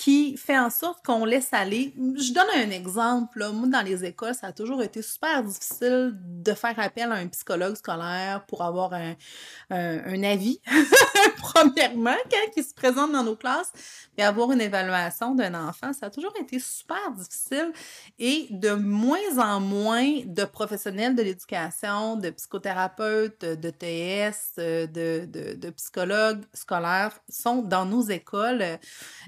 qui 0.00 0.34
fait 0.38 0.58
en 0.58 0.70
sorte 0.70 1.04
qu'on 1.04 1.26
laisse 1.26 1.52
aller. 1.52 1.92
Je 1.98 2.32
donne 2.32 2.46
un 2.54 2.70
exemple. 2.70 3.46
Moi, 3.52 3.68
dans 3.68 3.82
les 3.82 4.02
écoles, 4.02 4.34
ça 4.34 4.46
a 4.46 4.52
toujours 4.52 4.82
été 4.82 5.02
super 5.02 5.44
difficile 5.44 6.16
de 6.16 6.54
faire 6.54 6.78
appel 6.78 7.12
à 7.12 7.16
un 7.16 7.26
psychologue 7.26 7.74
scolaire 7.74 8.46
pour 8.46 8.62
avoir 8.62 8.94
un, 8.94 9.14
un, 9.68 10.22
avis, 10.22 10.58
premièrement, 11.36 12.16
quand 12.30 12.52
il 12.56 12.64
se 12.64 12.72
présente 12.72 13.12
dans 13.12 13.22
nos 13.22 13.36
classes, 13.36 13.72
et 14.16 14.22
avoir 14.22 14.50
une 14.52 14.62
évaluation 14.62 15.34
d'un 15.34 15.54
enfant. 15.54 15.92
Ça 15.92 16.06
a 16.06 16.10
toujours 16.10 16.34
été 16.40 16.58
super 16.58 17.10
difficile 17.12 17.70
et 18.18 18.46
de 18.50 18.70
moins 18.70 19.38
en 19.38 19.60
moins 19.60 20.20
de 20.24 20.44
professionnels 20.44 21.14
de 21.14 21.22
l'éducation, 21.22 22.16
de 22.16 22.30
psychothérapeutes, 22.30 23.44
de 23.44 23.70
TS, 23.70 24.54
de, 24.56 25.26
de, 25.26 25.54
de 25.54 25.70
psychologues 25.70 26.42
scolaires 26.54 27.18
sont 27.28 27.62
dans 27.62 27.84
nos 27.84 28.02
écoles 28.02 28.78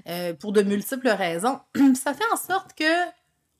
euh, 0.07 0.33
pour 0.33 0.51
de 0.51 0.62
multiples 0.63 1.09
raisons. 1.09 1.59
Ça 1.95 2.13
fait 2.13 2.31
en 2.31 2.37
sorte 2.37 2.73
que 2.73 3.11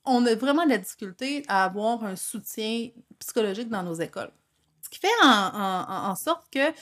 on 0.05 0.25
a 0.25 0.35
vraiment 0.35 0.65
de 0.65 0.71
la 0.71 0.77
difficulté 0.77 1.43
à 1.47 1.63
avoir 1.63 2.03
un 2.03 2.15
soutien 2.15 2.89
psychologique 3.19 3.69
dans 3.69 3.83
nos 3.83 3.95
écoles. 3.95 4.31
Ce 4.81 4.89
qui 4.89 4.99
fait 4.99 5.07
en, 5.23 6.15
sorte 6.15 6.45
que 6.51 6.73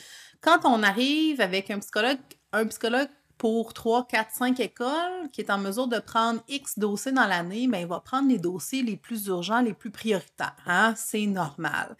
quand 0.41 0.65
on 0.65 0.81
arrive 0.81 1.39
avec 1.39 1.69
un 1.69 1.79
psychologue, 1.79 2.17
un 2.51 2.65
psychologue 2.65 3.09
pour 3.41 3.73
3, 3.73 4.05
4, 4.05 4.35
5 4.35 4.59
écoles 4.59 5.31
qui 5.33 5.41
est 5.41 5.49
en 5.49 5.57
mesure 5.57 5.87
de 5.87 5.97
prendre 5.97 6.43
X 6.47 6.77
dossiers 6.77 7.11
dans 7.11 7.25
l'année, 7.25 7.67
ben, 7.67 7.79
il 7.79 7.87
va 7.87 7.99
prendre 7.99 8.29
les 8.29 8.37
dossiers 8.37 8.83
les 8.83 8.97
plus 8.97 9.25
urgents, 9.25 9.61
les 9.61 9.73
plus 9.73 9.89
prioritaires. 9.89 10.53
Hein? 10.67 10.93
C'est 10.95 11.25
normal. 11.25 11.97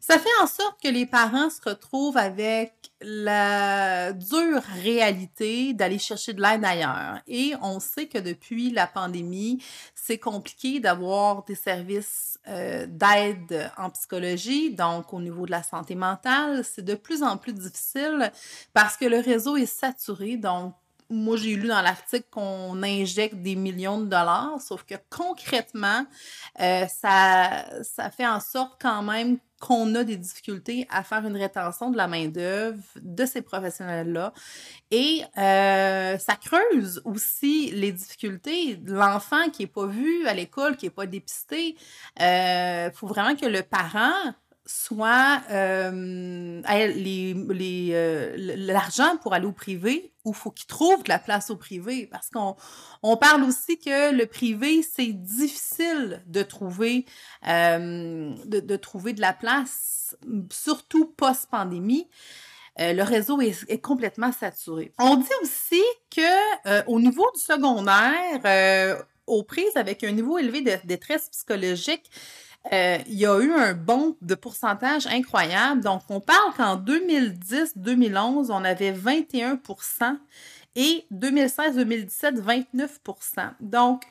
Ça 0.00 0.18
fait 0.18 0.42
en 0.42 0.46
sorte 0.46 0.80
que 0.82 0.88
les 0.88 1.04
parents 1.04 1.50
se 1.50 1.60
retrouvent 1.60 2.16
avec 2.16 2.72
la 3.02 4.14
dure 4.14 4.62
réalité 4.82 5.74
d'aller 5.74 5.98
chercher 5.98 6.32
de 6.32 6.40
l'aide 6.40 6.64
ailleurs. 6.64 7.18
Et 7.26 7.52
on 7.60 7.78
sait 7.80 8.06
que 8.06 8.16
depuis 8.16 8.70
la 8.70 8.86
pandémie, 8.86 9.62
c'est 9.94 10.16
compliqué 10.16 10.80
d'avoir 10.80 11.44
des 11.44 11.54
services 11.54 12.38
euh, 12.48 12.86
d'aide 12.88 13.70
en 13.76 13.90
psychologie, 13.90 14.74
donc 14.74 15.12
au 15.12 15.20
niveau 15.20 15.44
de 15.44 15.50
la 15.50 15.62
santé 15.62 15.94
mentale, 15.94 16.64
c'est 16.64 16.84
de 16.84 16.94
plus 16.94 17.22
en 17.22 17.36
plus 17.36 17.52
difficile 17.52 18.32
parce 18.72 18.96
que 18.96 19.04
le 19.04 19.18
réseau 19.18 19.58
est 19.58 19.66
saturé. 19.66 20.38
Donc, 20.38 20.74
moi, 21.10 21.36
j'ai 21.36 21.54
lu 21.54 21.68
dans 21.68 21.80
l'article 21.80 22.26
qu'on 22.30 22.82
injecte 22.82 23.36
des 23.36 23.56
millions 23.56 23.98
de 23.98 24.06
dollars, 24.06 24.60
sauf 24.60 24.84
que 24.84 24.94
concrètement, 25.10 26.04
euh, 26.60 26.86
ça, 26.86 27.64
ça 27.82 28.10
fait 28.10 28.26
en 28.26 28.40
sorte 28.40 28.80
quand 28.80 29.02
même 29.02 29.38
qu'on 29.60 29.94
a 29.94 30.04
des 30.04 30.16
difficultés 30.16 30.86
à 30.90 31.02
faire 31.02 31.26
une 31.26 31.36
rétention 31.36 31.90
de 31.90 31.96
la 31.96 32.06
main-d'œuvre 32.06 32.78
de 33.00 33.26
ces 33.26 33.42
professionnels-là. 33.42 34.32
Et 34.90 35.22
euh, 35.36 36.16
ça 36.18 36.36
creuse 36.36 37.02
aussi 37.04 37.70
les 37.72 37.90
difficultés. 37.90 38.80
L'enfant 38.84 39.50
qui 39.50 39.62
n'est 39.62 39.68
pas 39.68 39.86
vu 39.86 40.26
à 40.26 40.34
l'école, 40.34 40.76
qui 40.76 40.86
n'est 40.86 40.90
pas 40.90 41.06
dépisté, 41.06 41.76
il 42.18 42.22
euh, 42.22 42.92
faut 42.92 43.08
vraiment 43.08 43.34
que 43.34 43.46
le 43.46 43.62
parent 43.62 44.34
soit 44.68 45.42
euh, 45.50 46.60
les, 46.94 47.90
euh, 47.92 48.34
l'argent 48.36 49.16
pour 49.22 49.32
aller 49.32 49.46
au 49.46 49.52
privé 49.52 50.12
ou 50.24 50.34
faut 50.34 50.50
qu'il 50.50 50.66
trouve 50.66 51.02
de 51.02 51.08
la 51.08 51.18
place 51.18 51.48
au 51.50 51.56
privé? 51.56 52.06
Parce 52.06 52.28
qu'on 52.28 52.54
on 53.02 53.16
parle 53.16 53.44
aussi 53.44 53.78
que 53.78 54.12
le 54.12 54.26
privé 54.26 54.82
c'est 54.82 55.12
difficile 55.12 56.22
de 56.26 56.42
trouver 56.42 57.06
euh, 57.48 58.34
de, 58.44 58.76
trouver 58.76 59.14
de 59.14 59.22
la 59.22 59.32
place 59.32 60.16
surtout 60.52 61.06
post 61.06 61.48
pandémie 61.50 62.08
le 62.80 63.02
réseau 63.02 63.40
est, 63.40 63.80
complètement 63.80 64.30
saturé. 64.30 64.92
On 65.00 65.16
dit 65.16 65.26
aussi 65.42 65.82
que 66.14 66.86
au 66.86 67.00
niveau 67.00 67.28
du 67.34 67.40
secondaire, 67.40 69.04
aux 69.26 69.42
prises 69.42 69.76
avec 69.76 70.04
un 70.04 70.12
niveau 70.12 70.38
élevé 70.38 70.60
de 70.60 70.76
détresse 70.84 71.28
psychologique, 71.30 72.08
euh, 72.72 72.98
il 73.06 73.14
y 73.14 73.26
a 73.26 73.38
eu 73.38 73.52
un 73.52 73.72
bond 73.72 74.16
de 74.20 74.34
pourcentage 74.34 75.06
incroyable. 75.06 75.82
Donc, 75.82 76.02
on 76.08 76.20
parle 76.20 76.52
qu'en 76.56 76.76
2010-2011, 76.76 78.50
on 78.50 78.64
avait 78.64 78.92
21% 78.92 80.18
et 80.76 81.06
2016-2017, 81.12 82.42
29% 82.42 83.52
Donc, 83.60 84.02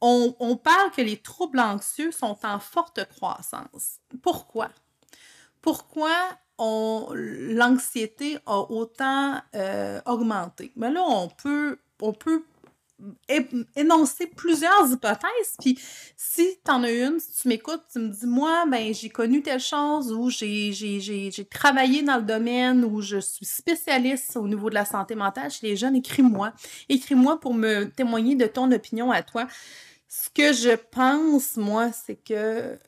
on, 0.00 0.34
on, 0.40 0.56
parle 0.56 0.90
que 0.92 1.02
les 1.02 1.18
troubles 1.18 1.60
anxieux 1.60 2.10
sont 2.10 2.38
en 2.42 2.58
forte 2.58 3.06
croissance. 3.16 3.98
Pourquoi? 4.22 4.70
Pourquoi 5.60 6.14
l'anxiété 6.58 8.38
a 8.46 8.60
autant 8.70 9.40
euh, 9.54 10.00
augmenté? 10.06 10.72
Mais 10.76 10.90
là, 10.90 11.02
on 11.06 11.28
peut, 11.28 11.78
on 12.00 12.12
peut 12.12 12.44
énoncer 13.76 14.26
plusieurs 14.26 14.90
hypothèses. 14.90 15.56
Puis 15.58 15.78
si 16.16 16.58
tu 16.64 16.70
en 16.70 16.82
as 16.82 16.90
une, 16.90 17.18
si 17.20 17.42
tu 17.42 17.48
m'écoutes, 17.48 17.82
tu 17.92 17.98
me 17.98 18.08
dis, 18.08 18.26
moi, 18.26 18.64
ben, 18.66 18.92
j'ai 18.92 19.08
connu 19.08 19.42
telle 19.42 19.60
chose 19.60 20.12
ou 20.12 20.30
j'ai 20.30 21.48
travaillé 21.50 22.02
dans 22.02 22.16
le 22.16 22.22
domaine 22.22 22.84
ou 22.84 23.00
je 23.00 23.18
suis 23.18 23.46
spécialiste 23.46 24.36
au 24.36 24.46
niveau 24.46 24.70
de 24.70 24.74
la 24.74 24.84
santé 24.84 25.14
mentale 25.14 25.50
chez 25.50 25.66
les 25.66 25.76
jeunes, 25.76 25.96
écris-moi. 25.96 26.52
Écris-moi 26.88 27.40
pour 27.40 27.54
me 27.54 27.84
témoigner 27.84 28.36
de 28.36 28.46
ton 28.46 28.70
opinion 28.72 29.10
à 29.10 29.22
toi. 29.22 29.46
Ce 30.08 30.28
que 30.28 30.52
je 30.52 30.74
pense, 30.74 31.56
moi, 31.56 31.92
c'est 31.92 32.16
que 32.16 32.78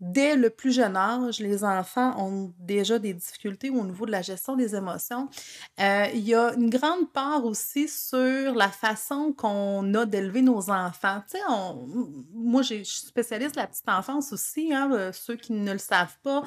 dès 0.00 0.36
le 0.36 0.50
plus 0.50 0.72
jeune 0.72 0.96
âge, 0.96 1.38
les 1.38 1.64
enfants 1.64 2.14
ont 2.18 2.52
déjà 2.58 2.98
des 2.98 3.14
difficultés 3.14 3.70
au 3.70 3.84
niveau 3.84 4.06
de 4.06 4.10
la 4.10 4.22
gestion 4.22 4.56
des 4.56 4.74
émotions. 4.74 5.28
Euh, 5.80 6.06
il 6.12 6.20
y 6.20 6.34
a 6.34 6.52
une 6.54 6.70
grande 6.70 7.10
part 7.12 7.44
aussi 7.44 7.88
sur 7.88 8.54
la 8.54 8.68
façon 8.68 9.32
qu'on 9.32 9.94
a 9.94 10.04
d'élever 10.04 10.42
nos 10.42 10.70
enfants. 10.70 11.22
Moi, 12.34 12.62
je 12.62 12.82
suis 12.82 13.06
spécialiste 13.06 13.54
de 13.54 13.60
la 13.60 13.66
petite 13.66 13.88
enfance 13.88 14.32
aussi, 14.32 14.72
hein, 14.72 14.90
euh, 14.92 15.12
ceux 15.12 15.36
qui 15.36 15.52
ne 15.52 15.72
le 15.72 15.78
savent 15.78 16.16
pas. 16.22 16.42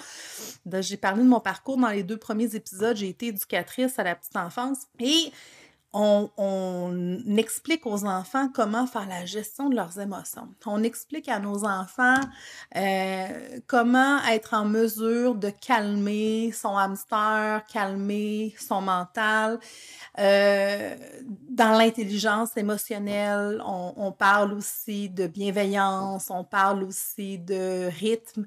Ben, 0.65 0.82
j'ai 0.82 0.98
parlé 0.98 1.24
de 1.24 1.27
mon 1.27 1.39
parcours 1.39 1.77
dans 1.77 1.89
les 1.89 2.03
deux 2.03 2.18
premiers 2.18 2.56
épisodes. 2.56 2.96
J'ai 2.96 3.10
été 3.10 3.27
éducatrice 3.27 3.98
à 3.98 4.03
la 4.03 4.15
petite 4.15 4.36
enfance. 4.36 4.79
Et 5.00 5.32
on, 5.93 7.38
explique 7.38 7.86
aux 7.86 8.05
enfants 8.05 8.50
comment 8.53 8.86
faire 8.86 9.08
la 9.08 9.25
gestion 9.25 9.69
de 9.69 9.75
leurs 9.75 10.00
émotions. 10.00 10.48
On 10.65 10.84
explique 10.84 11.29
à 11.29 11.39
nos 11.39 11.63
enfants 11.65 12.19
euh, 12.75 13.60
comment 13.65 14.19
être 14.25 14.53
en 14.53 14.65
mesure 14.65 15.36
de 15.36 15.50
calmer 15.50 16.51
son 16.51 16.77
hamster, 16.77 17.63
calmer 17.72 18.53
son 18.60 18.81
mental. 18.81 19.60
Euh, 20.19 20.96
dans 21.50 21.77
l'intelligence 21.77 22.58
émotionnelle, 22.58 23.62
on, 23.65 23.93
on, 23.96 24.12
parle 24.12 24.53
aussi 24.53 25.10
de 25.10 25.27
bienveillance, 25.27 26.29
on 26.29 26.43
parle 26.43 26.84
aussi 26.84 27.38
de 27.38 27.88
rythme. 27.88 28.46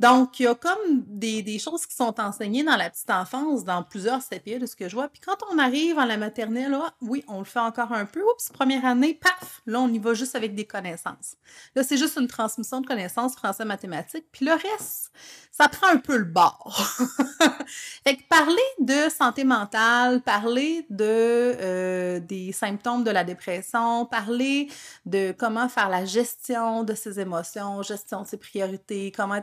Donc, 0.00 0.38
il 0.38 0.44
y 0.44 0.46
a 0.46 0.54
comme 0.54 1.02
des, 1.06 1.58
choses 1.58 1.86
qui 1.86 1.94
sont 1.94 2.20
enseignées 2.20 2.62
dans 2.62 2.76
la 2.76 2.88
petite 2.88 3.10
enfance, 3.10 3.64
dans 3.64 3.82
plusieurs 3.82 4.20
CPE 4.22 4.60
de 4.60 4.66
ce 4.66 4.76
que 4.76 4.88
je 4.88 4.94
vois. 4.94 5.08
Puis 5.08 5.20
quand 5.20 5.36
on 5.50 5.58
arrive 5.58 5.98
à 5.98 6.06
la 6.06 6.16
maternelle, 6.16 6.70
là, 6.70 6.94
oui, 7.00 7.24
on 7.26 7.38
le 7.38 7.44
fait 7.44 7.58
encore 7.58 7.92
un 7.92 8.04
peu. 8.04 8.22
Oups, 8.22 8.48
première 8.50 8.84
année, 8.84 9.14
paf, 9.14 9.60
là, 9.66 9.80
on 9.80 9.88
y 9.88 9.98
va 9.98 10.14
juste 10.14 10.36
avec 10.36 10.54
des 10.54 10.64
connaissances. 10.64 11.36
Là, 11.74 11.82
c'est 11.82 11.96
juste 11.96 12.16
une 12.16 12.28
transmission 12.28 12.80
de 12.80 12.86
connaissances 12.86 13.34
français-mathématiques. 13.34 14.26
Puis 14.30 14.46
le 14.46 14.52
reste, 14.52 15.10
ça 15.50 15.68
prend 15.68 15.88
un 15.88 15.96
peu 15.96 16.16
le 16.16 16.24
bord. 16.24 16.80
fait 18.04 18.16
que 18.16 18.22
parler 18.28 18.62
de 18.78 19.08
santé 19.10 19.42
mentale, 19.42 20.22
parler 20.22 20.86
de 20.90 21.04
euh, 21.04 22.20
des 22.20 22.52
symptômes 22.52 23.02
de 23.02 23.10
la 23.10 23.24
dépression, 23.24 24.06
parler 24.06 24.68
de 25.06 25.34
comment 25.36 25.68
faire 25.68 25.88
la 25.88 26.04
gestion 26.04 26.84
de 26.84 26.94
ses 26.94 27.18
émotions, 27.18 27.82
gestion 27.82 28.22
de 28.22 28.28
ses 28.28 28.36
priorités, 28.36 29.12
comment 29.16 29.42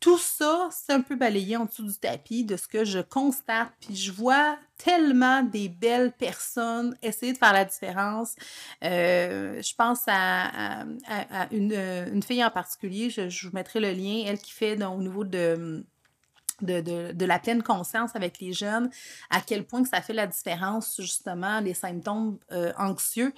tout 0.00 0.18
ça, 0.18 0.68
c'est 0.72 0.94
un 0.94 1.02
peu 1.02 1.14
balayé 1.14 1.58
en 1.58 1.66
dessous 1.66 1.86
du 1.86 1.94
tapis 1.94 2.44
de 2.44 2.56
ce 2.56 2.66
que 2.66 2.84
je 2.86 3.00
constate. 3.00 3.70
Puis 3.80 3.94
je 3.94 4.10
vois 4.10 4.58
tellement 4.78 5.42
des 5.42 5.68
belles 5.68 6.12
personnes 6.12 6.96
essayer 7.02 7.34
de 7.34 7.38
faire 7.38 7.52
la 7.52 7.66
différence. 7.66 8.34
Euh, 8.82 9.60
je 9.60 9.74
pense 9.74 10.00
à, 10.06 10.84
une, 11.50 12.22
fille 12.22 12.42
en 12.42 12.50
particulier, 12.50 13.10
je, 13.10 13.46
vous 13.46 13.54
mettrai 13.54 13.78
le 13.78 13.92
lien, 13.92 14.24
elle 14.26 14.38
qui 14.38 14.52
fait 14.52 14.82
au 14.82 14.96
niveau 14.96 15.24
de 15.24 15.84
de, 16.62 17.24
la 17.24 17.38
pleine 17.38 17.62
conscience 17.62 18.14
avec 18.14 18.40
les 18.40 18.52
jeunes, 18.52 18.90
à 19.30 19.40
quel 19.40 19.64
point 19.64 19.84
ça 19.84 20.00
fait 20.00 20.12
la 20.12 20.26
différence, 20.26 21.00
justement, 21.00 21.60
les 21.60 21.74
symptômes 21.74 22.38
euh, 22.52 22.72
anxieux. 22.78 23.32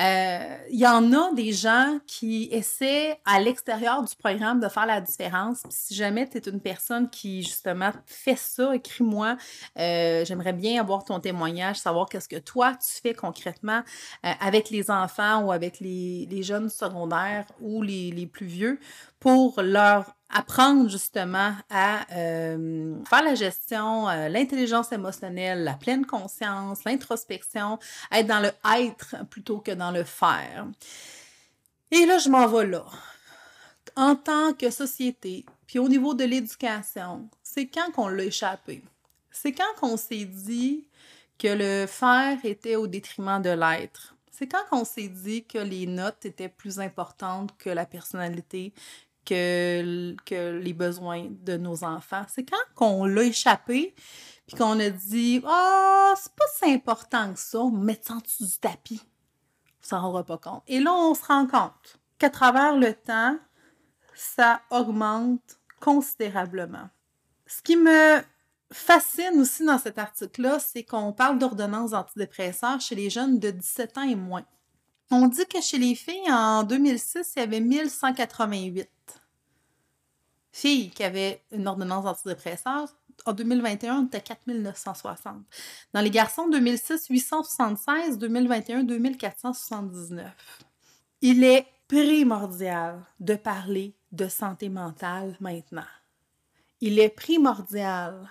Euh, 0.00 0.56
il 0.70 0.78
y 0.78 0.86
en 0.86 1.12
a 1.12 1.32
des 1.32 1.52
gens 1.52 1.98
qui 2.06 2.48
essaient 2.52 3.18
à 3.24 3.40
l'extérieur 3.40 4.02
du 4.02 4.14
programme 4.16 4.60
de 4.60 4.68
faire 4.68 4.86
la 4.86 5.00
différence. 5.00 5.62
si 5.70 5.94
jamais 5.94 6.28
tu 6.28 6.38
es 6.38 6.40
une 6.48 6.60
personne 6.60 7.08
qui, 7.10 7.42
justement, 7.42 7.90
fait 8.06 8.36
ça, 8.36 8.74
écris-moi. 8.74 9.36
Euh, 9.78 10.24
j'aimerais 10.24 10.52
bien 10.52 10.80
avoir 10.80 11.04
ton 11.04 11.20
témoignage, 11.20 11.76
savoir 11.76 12.08
qu'est-ce 12.08 12.28
que 12.28 12.36
toi, 12.36 12.72
tu 12.74 13.00
fais 13.02 13.14
concrètement 13.14 13.82
avec 14.22 14.70
les 14.70 14.90
enfants 14.90 15.44
ou 15.44 15.52
avec 15.52 15.80
les, 15.80 16.42
jeunes 16.42 16.70
secondaires 16.70 17.46
ou 17.60 17.82
les 17.82 18.26
plus 18.26 18.46
vieux 18.46 18.78
pour 19.22 19.62
leur 19.62 20.16
apprendre 20.32 20.88
justement 20.88 21.54
à 21.70 22.06
euh, 22.12 22.96
faire 23.04 23.22
la 23.22 23.34
gestion, 23.34 24.08
euh, 24.08 24.28
l'intelligence 24.28 24.90
émotionnelle, 24.90 25.62
la 25.62 25.74
pleine 25.74 26.06
conscience, 26.06 26.84
l'introspection, 26.84 27.78
être 28.10 28.26
dans 28.26 28.40
le 28.40 28.50
être 28.78 29.24
plutôt 29.30 29.58
que 29.58 29.72
dans 29.72 29.90
le 29.90 30.04
faire. 30.04 30.66
Et 31.90 32.06
là, 32.06 32.18
je 32.18 32.30
m'en 32.30 32.46
vais 32.48 32.66
là. 32.66 32.84
En 33.94 34.16
tant 34.16 34.54
que 34.54 34.70
société, 34.70 35.44
puis 35.66 35.78
au 35.78 35.88
niveau 35.88 36.14
de 36.14 36.24
l'éducation, 36.24 37.28
c'est 37.42 37.66
quand 37.66 37.92
qu'on 37.92 38.08
l'a 38.08 38.24
échappé? 38.24 38.82
C'est 39.30 39.52
quand 39.52 39.74
qu'on 39.78 39.98
s'est 39.98 40.24
dit 40.24 40.86
que 41.38 41.48
le 41.48 41.86
faire 41.86 42.38
était 42.44 42.76
au 42.76 42.86
détriment 42.86 43.42
de 43.42 43.50
l'être? 43.50 44.14
C'est 44.30 44.46
quand 44.46 44.64
qu'on 44.70 44.86
s'est 44.86 45.08
dit 45.08 45.44
que 45.44 45.58
les 45.58 45.86
notes 45.86 46.24
étaient 46.24 46.48
plus 46.48 46.80
importantes 46.80 47.54
que 47.58 47.68
la 47.68 47.84
personnalité, 47.84 48.72
que, 49.24 50.58
les 50.58 50.72
besoins 50.72 51.28
de 51.30 51.56
nos 51.56 51.84
enfants. 51.84 52.24
C'est 52.28 52.44
quand 52.44 52.56
qu'on 52.74 53.04
l'a 53.04 53.24
échappé, 53.24 53.94
puis 54.46 54.56
qu'on 54.56 54.78
a 54.80 54.90
dit 54.90 55.42
«Ah, 55.46 56.14
c'est 56.16 56.34
pas 56.34 56.44
si 56.56 56.72
important 56.72 57.32
que 57.32 57.38
ça, 57.38 57.60
on 57.60 57.70
met 57.70 58.00
ça 58.02 58.14
en 58.14 58.18
dessous 58.18 58.46
du 58.46 58.58
tapis.» 58.58 59.02
On 59.82 59.86
s'en 59.86 60.00
rendra 60.00 60.24
pas 60.24 60.38
compte. 60.38 60.62
Et 60.68 60.80
là, 60.80 60.92
on 60.92 61.14
se 61.14 61.24
rend 61.24 61.46
compte 61.46 61.98
qu'à 62.18 62.30
travers 62.30 62.76
le 62.76 62.94
temps, 62.94 63.36
ça 64.14 64.62
augmente 64.70 65.58
considérablement. 65.80 66.88
Ce 67.46 67.62
qui 67.62 67.76
me 67.76 68.22
fascine 68.70 69.40
aussi 69.40 69.64
dans 69.64 69.78
cet 69.78 69.98
article-là, 69.98 70.58
c'est 70.58 70.84
qu'on 70.84 71.12
parle 71.12 71.38
d'ordonnances 71.38 71.92
antidépresseurs 71.92 72.80
chez 72.80 72.94
les 72.94 73.10
jeunes 73.10 73.38
de 73.38 73.50
17 73.50 73.98
ans 73.98 74.08
et 74.08 74.14
moins. 74.14 74.44
On 75.14 75.28
dit 75.28 75.44
que 75.44 75.60
chez 75.60 75.76
les 75.76 75.94
filles, 75.94 76.32
en 76.32 76.62
2006, 76.62 77.34
il 77.36 77.40
y 77.40 77.42
avait 77.42 77.60
1188 77.60 78.88
filles 80.50 80.88
qui 80.88 81.04
avaient 81.04 81.42
une 81.52 81.68
ordonnance 81.68 82.06
antidépresseur. 82.06 82.88
En 83.26 83.34
2021, 83.34 83.98
on 83.98 84.06
était 84.06 84.22
4960. 84.22 85.34
Dans 85.92 86.00
les 86.00 86.08
garçons, 86.08 86.48
2006, 86.48 87.08
876, 87.10 88.16
2021, 88.16 88.84
2479. 88.84 90.24
Il 91.20 91.44
est 91.44 91.66
primordial 91.88 93.04
de 93.20 93.34
parler 93.34 93.94
de 94.12 94.28
santé 94.28 94.70
mentale 94.70 95.36
maintenant. 95.40 95.82
Il 96.80 96.98
est 96.98 97.10
primordial 97.10 98.30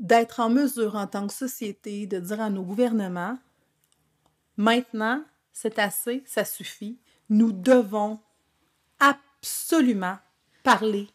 d'être 0.00 0.40
en 0.40 0.48
mesure 0.48 0.96
en 0.96 1.06
tant 1.06 1.26
que 1.26 1.34
société 1.34 2.06
de 2.06 2.18
dire 2.18 2.40
à 2.40 2.48
nos 2.48 2.62
gouvernements, 2.62 3.36
maintenant, 4.56 5.22
c'est 5.54 5.78
assez, 5.78 6.22
ça 6.26 6.44
suffit. 6.44 6.98
Nous 7.30 7.52
devons 7.52 8.20
absolument 8.98 10.18
parler 10.62 11.08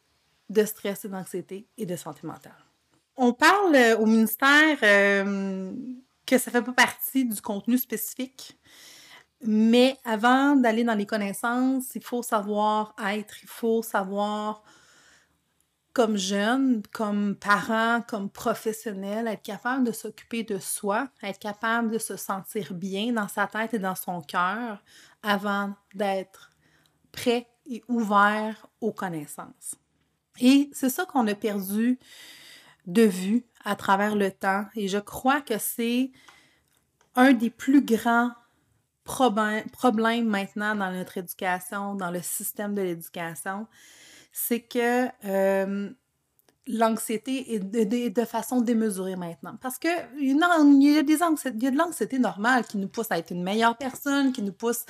de 0.49 0.65
stress 0.65 1.05
et 1.05 1.09
d'anxiété 1.09 1.67
et 1.77 1.85
de 1.85 1.95
santé 1.95 2.25
mentale. 2.25 2.55
On 3.17 3.33
parle 3.33 3.75
euh, 3.75 3.97
au 3.97 4.05
ministère 4.05 4.77
euh, 4.81 5.71
que 6.25 6.37
ça 6.37 6.49
ne 6.49 6.55
fait 6.55 6.63
pas 6.63 6.71
partie 6.71 7.25
du 7.25 7.39
contenu 7.41 7.77
spécifique, 7.77 8.57
mais 9.43 9.97
avant 10.05 10.55
d'aller 10.55 10.83
dans 10.83 10.95
les 10.95 11.05
connaissances, 11.05 11.93
il 11.95 12.03
faut 12.03 12.23
savoir 12.23 12.95
être, 13.05 13.43
il 13.43 13.49
faut 13.49 13.83
savoir 13.83 14.63
comme 15.93 16.17
jeune, 16.17 16.83
comme 16.91 17.35
parent, 17.35 18.01
comme 18.07 18.29
professionnel, 18.29 19.27
être 19.27 19.41
capable 19.41 19.85
de 19.85 19.91
s'occuper 19.91 20.43
de 20.43 20.59
soi, 20.59 21.09
être 21.23 21.39
capable 21.39 21.91
de 21.91 21.97
se 21.97 22.15
sentir 22.15 22.73
bien 22.73 23.11
dans 23.13 23.27
sa 23.27 23.47
tête 23.47 23.73
et 23.73 23.79
dans 23.79 23.95
son 23.95 24.21
cœur 24.21 24.83
avant 25.23 25.73
d'être 25.95 26.51
prêt 27.11 27.47
et 27.65 27.83
ouvert 27.87 28.67
aux 28.81 28.91
connaissances. 28.91 29.75
Et 30.39 30.69
c'est 30.73 30.89
ça 30.89 31.05
qu'on 31.05 31.27
a 31.27 31.35
perdu 31.35 31.99
de 32.85 33.03
vue 33.03 33.45
à 33.63 33.75
travers 33.75 34.15
le 34.15 34.31
temps. 34.31 34.65
Et 34.75 34.87
je 34.87 34.97
crois 34.97 35.41
que 35.41 35.57
c'est 35.57 36.11
un 37.15 37.33
des 37.33 37.49
plus 37.49 37.83
grands 37.83 38.31
problèmes 39.03 40.27
maintenant 40.27 40.75
dans 40.75 40.91
notre 40.91 41.17
éducation, 41.17 41.95
dans 41.95 42.11
le 42.11 42.21
système 42.21 42.75
de 42.75 42.81
l'éducation, 42.81 43.67
c'est 44.31 44.61
que 44.61 45.07
euh, 45.25 45.89
l'anxiété 46.67 47.55
est 47.55 47.59
de, 47.59 48.09
de, 48.09 48.25
façon 48.25 48.61
démesurée 48.61 49.15
maintenant. 49.15 49.57
Parce 49.61 49.79
que 49.79 49.87
il 50.19 50.37
y 50.37 50.43
a, 50.97 51.03
des 51.03 51.13
il 51.13 51.63
y 51.63 51.67
a 51.67 51.71
de 51.71 51.77
l'anxiété 51.77 52.19
normale 52.19 52.65
qui 52.65 52.77
nous 52.77 52.87
pousse 52.87 53.07
à 53.09 53.17
être 53.17 53.31
une 53.31 53.43
meilleure 53.43 53.77
personne, 53.77 54.31
qui 54.31 54.41
nous 54.41 54.53
pousse 54.53 54.85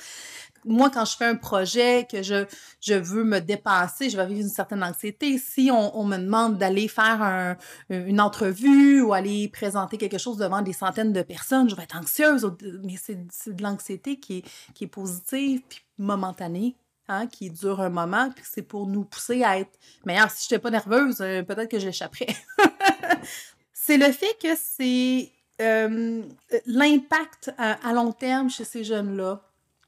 moi, 0.64 0.90
quand 0.90 1.04
je 1.04 1.16
fais 1.16 1.24
un 1.24 1.36
projet, 1.36 2.06
que 2.10 2.22
je, 2.22 2.44
je 2.80 2.94
veux 2.94 3.24
me 3.24 3.40
dépasser, 3.40 4.10
je 4.10 4.16
vais 4.16 4.26
vivre 4.26 4.40
une 4.40 4.48
certaine 4.48 4.82
anxiété. 4.82 5.38
Si 5.38 5.70
on, 5.72 5.98
on 5.98 6.04
me 6.04 6.18
demande 6.18 6.58
d'aller 6.58 6.88
faire 6.88 7.22
un, 7.22 7.56
une 7.88 8.20
entrevue 8.20 9.00
ou 9.00 9.12
aller 9.12 9.48
présenter 9.48 9.96
quelque 9.96 10.18
chose 10.18 10.36
devant 10.36 10.62
des 10.62 10.72
centaines 10.72 11.12
de 11.12 11.22
personnes, 11.22 11.70
je 11.70 11.76
vais 11.76 11.84
être 11.84 11.96
anxieuse. 11.96 12.50
Mais 12.84 12.96
c'est 12.98 13.54
de 13.54 13.62
l'anxiété 13.62 14.18
qui 14.18 14.38
est, 14.38 14.44
qui 14.74 14.84
est 14.84 14.88
positive 14.88 15.62
puis 15.68 15.80
momentanée. 15.98 16.76
Hein, 17.10 17.26
qui 17.26 17.50
dure 17.50 17.80
un 17.80 17.88
moment, 17.88 18.30
puis 18.30 18.44
c'est 18.48 18.62
pour 18.62 18.86
nous 18.86 19.02
pousser 19.02 19.42
à 19.42 19.58
être 19.58 19.76
meilleurs. 20.06 20.30
Si 20.30 20.46
je 20.48 20.54
n'étais 20.54 20.62
pas 20.62 20.70
nerveuse, 20.70 21.20
euh, 21.20 21.42
peut-être 21.42 21.68
que 21.68 21.80
j'échapperais. 21.80 22.36
c'est 23.72 23.96
le 23.96 24.12
fait 24.12 24.38
que 24.40 24.54
c'est 24.54 25.32
euh, 25.60 26.22
l'impact 26.66 27.52
à, 27.58 27.92
long 27.92 28.12
terme 28.12 28.48
chez 28.48 28.62
ces 28.62 28.84
jeunes-là 28.84 29.42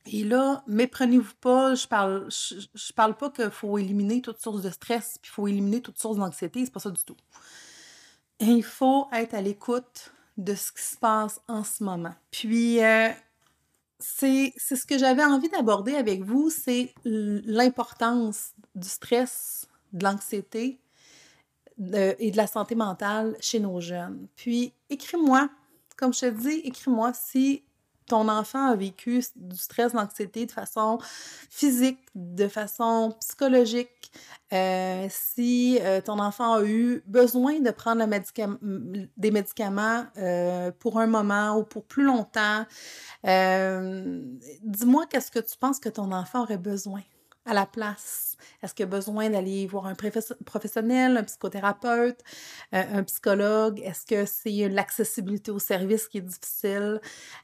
et 0.04 0.24
là, 0.24 0.64
méprenez-vous 0.66 1.34
pas, 1.40 1.76
je 1.76 1.86
parle, 1.86 2.28
je, 2.28 2.92
parle 2.92 3.16
pas 3.16 3.30
qu'il 3.30 3.50
faut 3.50 3.78
éliminer 3.78 4.20
toute 4.20 4.40
source 4.40 4.60
de 4.60 4.70
stress, 4.70 5.16
puis 5.22 5.30
il 5.30 5.34
faut 5.34 5.46
éliminer 5.46 5.80
toute 5.80 6.00
source 6.00 6.16
d'anxiété, 6.16 6.64
c'est 6.64 6.72
pas 6.72 6.80
ça 6.80 6.90
du 6.90 7.04
tout. 7.04 7.16
il 8.40 8.64
faut 8.64 9.06
être 9.12 9.34
à 9.34 9.40
l'écoute 9.40 10.12
de 10.38 10.56
ce 10.56 10.72
qui 10.72 10.82
se 10.82 10.96
passe 10.96 11.40
en 11.46 11.62
ce 11.62 11.84
moment. 11.84 12.16
Puis, 12.32 12.82
euh, 12.82 13.10
c'est 14.02 14.52
ce 14.58 14.84
que 14.84 14.98
j'avais 14.98 15.24
envie 15.24 15.48
d'aborder 15.48 15.94
avec 15.94 16.22
vous, 16.22 16.50
c'est 16.50 16.92
l'importance 17.04 18.52
du 18.74 18.88
stress, 18.88 19.66
de 19.92 20.04
l'anxiété 20.04 20.80
et 21.78 22.30
de 22.30 22.36
la 22.36 22.46
santé 22.46 22.74
mentale 22.74 23.36
chez 23.40 23.60
nos 23.60 23.80
jeunes. 23.80 24.26
Puis, 24.36 24.72
écris-moi, 24.90 25.48
comme 25.96 26.12
je 26.12 26.20
te 26.20 26.30
dis, 26.30 26.60
écris-moi 26.64 27.12
si 27.14 27.64
ton 28.06 28.28
enfant 28.28 28.66
a 28.70 28.76
vécu 28.76 29.22
du 29.36 29.56
stress, 29.56 29.92
de 29.92 29.98
l'anxiété 29.98 30.46
de 30.46 30.52
façon 30.52 30.98
physique, 31.50 31.98
de 32.14 32.48
façon 32.48 33.14
psychologique, 33.20 34.12
euh, 34.52 35.06
si 35.08 35.78
euh, 35.80 36.02
ton 36.02 36.18
enfant 36.18 36.54
a 36.54 36.64
eu 36.64 37.02
besoin 37.06 37.60
de 37.60 37.70
prendre 37.70 38.04
des 39.16 39.30
médicaments 39.30 40.04
euh, 40.18 40.70
pour 40.78 40.98
un 40.98 41.06
moment 41.06 41.56
ou 41.56 41.64
pour 41.64 41.84
plus 41.84 42.04
longtemps, 42.04 42.66
dis-moi 43.24 45.06
qu'est-ce 45.08 45.30
que 45.30 45.38
tu 45.38 45.56
penses 45.58 45.78
que 45.78 45.88
ton 45.88 46.12
enfant 46.12 46.42
aurait 46.42 46.58
besoin? 46.58 47.00
À 47.44 47.54
la 47.54 47.66
place? 47.66 48.36
Est-ce 48.62 48.74
qu'il 48.74 48.84
a 48.84 48.86
besoin 48.86 49.30
d'aller 49.30 49.66
voir 49.66 49.86
un 49.86 49.94
professionnel, 49.94 51.16
un 51.16 51.22
psychothérapeute, 51.24 52.20
euh, 52.74 52.82
un 52.92 53.02
psychologue? 53.02 53.80
Est-ce 53.80 54.06
que 54.06 54.24
c'est 54.26 54.68
l'accessibilité 54.68 55.50
au 55.50 55.58
service 55.58 56.08
qui 56.08 56.18
est 56.18 56.22
difficile? 56.22 57.00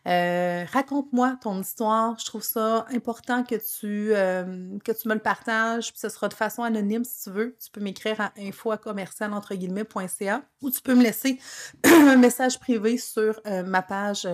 Euh, 0.07 0.65
raconte-moi 0.73 1.39
ton 1.43 1.61
histoire. 1.61 2.19
Je 2.19 2.25
trouve 2.25 2.43
ça 2.43 2.87
important 2.93 3.43
que 3.43 3.57
tu, 3.57 4.15
euh, 4.15 4.79
que 4.85 4.93
tu 4.93 5.09
me 5.09 5.15
le 5.15 5.21
partages. 5.21 5.93
Ce 5.95 6.09
sera 6.09 6.29
de 6.29 6.35
façon 6.35 6.63
anonyme 6.63 7.05
si 7.05 7.25
tu 7.25 7.31
veux. 7.31 7.57
Tu 7.63 7.71
peux 7.71 7.81
m'écrire 7.81 8.21
à 8.21 8.33
info 8.39 8.73
entre 8.73 9.55
guillemets.ca 9.55 10.43
ou 10.63 10.71
tu 10.71 10.81
peux 10.81 10.95
me 10.95 11.03
laisser 11.03 11.39
un 11.85 12.17
message 12.17 12.59
privé 12.61 12.99
sur 12.99 13.41
ma 13.45 13.83
page 13.83 14.27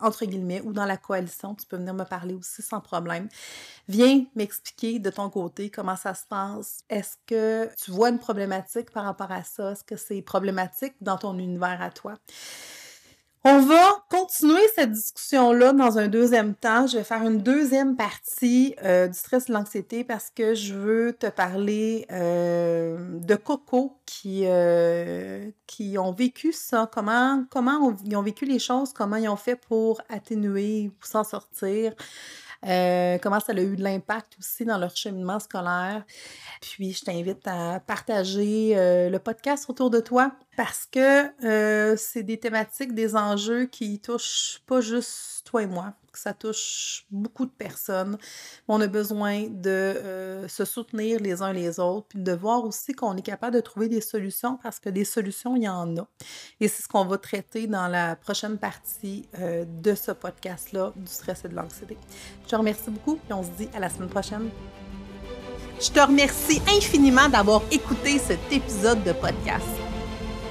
entre 0.00 0.24
guillemets 0.24 0.62
ou 0.64 0.72
dans 0.72 0.86
la 0.86 0.96
coalition. 0.96 1.54
Tu 1.54 1.66
peux 1.66 1.76
venir 1.76 1.94
me 1.94 2.04
parler 2.04 2.34
aussi 2.34 2.62
sans 2.62 2.80
problème. 2.80 3.28
Viens 3.88 4.24
m'expliquer 4.34 4.79
de 4.80 5.10
ton 5.10 5.30
côté? 5.30 5.70
Comment 5.70 5.96
ça 5.96 6.14
se 6.14 6.24
passe? 6.26 6.80
Est-ce 6.88 7.16
que 7.26 7.68
tu 7.76 7.90
vois 7.90 8.08
une 8.08 8.18
problématique 8.18 8.90
par 8.90 9.04
rapport 9.04 9.30
à 9.30 9.44
ça? 9.44 9.72
Est-ce 9.72 9.84
que 9.84 9.96
c'est 9.96 10.22
problématique 10.22 10.94
dans 11.00 11.18
ton 11.18 11.38
univers 11.38 11.80
à 11.82 11.90
toi? 11.90 12.14
On 13.42 13.60
va 13.60 14.04
continuer 14.10 14.60
cette 14.74 14.92
discussion-là 14.92 15.72
dans 15.72 15.98
un 15.98 16.08
deuxième 16.08 16.54
temps. 16.54 16.86
Je 16.86 16.98
vais 16.98 17.04
faire 17.04 17.22
une 17.22 17.38
deuxième 17.38 17.96
partie 17.96 18.74
euh, 18.84 19.08
du 19.08 19.16
stress 19.16 19.44
et 19.44 19.48
de 19.48 19.54
l'anxiété 19.54 20.04
parce 20.04 20.28
que 20.28 20.54
je 20.54 20.74
veux 20.74 21.14
te 21.14 21.26
parler 21.26 22.06
euh, 22.12 22.98
de 23.18 23.34
Coco 23.36 23.96
qui, 24.04 24.42
euh, 24.44 25.50
qui 25.66 25.96
ont 25.96 26.12
vécu 26.12 26.52
ça, 26.52 26.90
comment, 26.92 27.46
comment 27.48 27.96
ils 28.04 28.14
ont 28.14 28.22
vécu 28.22 28.44
les 28.44 28.58
choses, 28.58 28.92
comment 28.92 29.16
ils 29.16 29.28
ont 29.30 29.36
fait 29.36 29.56
pour 29.56 30.02
atténuer 30.10 30.88
ou 30.88 31.06
s'en 31.06 31.24
sortir. 31.24 31.94
Euh, 32.66 33.18
comment 33.22 33.40
ça 33.40 33.52
a 33.52 33.60
eu 33.60 33.76
de 33.76 33.82
l'impact 33.82 34.36
aussi 34.38 34.64
dans 34.64 34.78
leur 34.78 34.94
cheminement 34.94 35.38
scolaire. 35.38 36.04
Puis 36.60 36.92
je 36.92 37.04
t'invite 37.04 37.46
à 37.46 37.80
partager 37.80 38.76
euh, 38.76 39.08
le 39.08 39.18
podcast 39.18 39.66
autour 39.68 39.90
de 39.90 40.00
toi 40.00 40.32
parce 40.56 40.86
que 40.86 41.44
euh, 41.46 41.96
c'est 41.96 42.22
des 42.22 42.38
thématiques, 42.38 42.94
des 42.94 43.16
enjeux 43.16 43.66
qui 43.66 43.98
touchent 44.00 44.60
pas 44.66 44.80
juste 44.80 45.46
toi 45.46 45.62
et 45.62 45.66
moi, 45.66 45.94
ça 46.18 46.32
touche 46.32 47.06
beaucoup 47.10 47.44
de 47.44 47.50
personnes. 47.50 48.18
On 48.68 48.80
a 48.80 48.86
besoin 48.86 49.48
de 49.48 49.70
euh, 49.70 50.48
se 50.48 50.64
soutenir 50.64 51.20
les 51.20 51.42
uns 51.42 51.52
les 51.52 51.80
autres, 51.80 52.06
puis 52.08 52.18
de 52.18 52.32
voir 52.32 52.64
aussi 52.64 52.92
qu'on 52.92 53.16
est 53.16 53.22
capable 53.22 53.54
de 53.54 53.60
trouver 53.60 53.88
des 53.88 54.00
solutions 54.00 54.58
parce 54.62 54.78
que 54.78 54.88
des 54.88 55.04
solutions, 55.04 55.56
il 55.56 55.64
y 55.64 55.68
en 55.68 55.96
a. 55.96 56.06
Et 56.60 56.68
c'est 56.68 56.82
ce 56.82 56.88
qu'on 56.88 57.04
va 57.04 57.18
traiter 57.18 57.66
dans 57.66 57.88
la 57.88 58.16
prochaine 58.16 58.58
partie 58.58 59.28
euh, 59.38 59.64
de 59.64 59.94
ce 59.94 60.12
podcast-là, 60.12 60.92
du 60.96 61.10
stress 61.10 61.44
et 61.44 61.48
de 61.48 61.54
l'anxiété. 61.54 61.96
Je 62.44 62.48
te 62.48 62.56
remercie 62.56 62.90
beaucoup 62.90 63.18
et 63.28 63.32
on 63.32 63.42
se 63.42 63.50
dit 63.50 63.68
à 63.74 63.80
la 63.80 63.88
semaine 63.88 64.08
prochaine. 64.08 64.50
Je 65.80 65.90
te 65.90 66.00
remercie 66.00 66.60
infiniment 66.76 67.28
d'avoir 67.28 67.62
écouté 67.70 68.18
cet 68.18 68.40
épisode 68.52 69.02
de 69.02 69.12
podcast. 69.12 69.64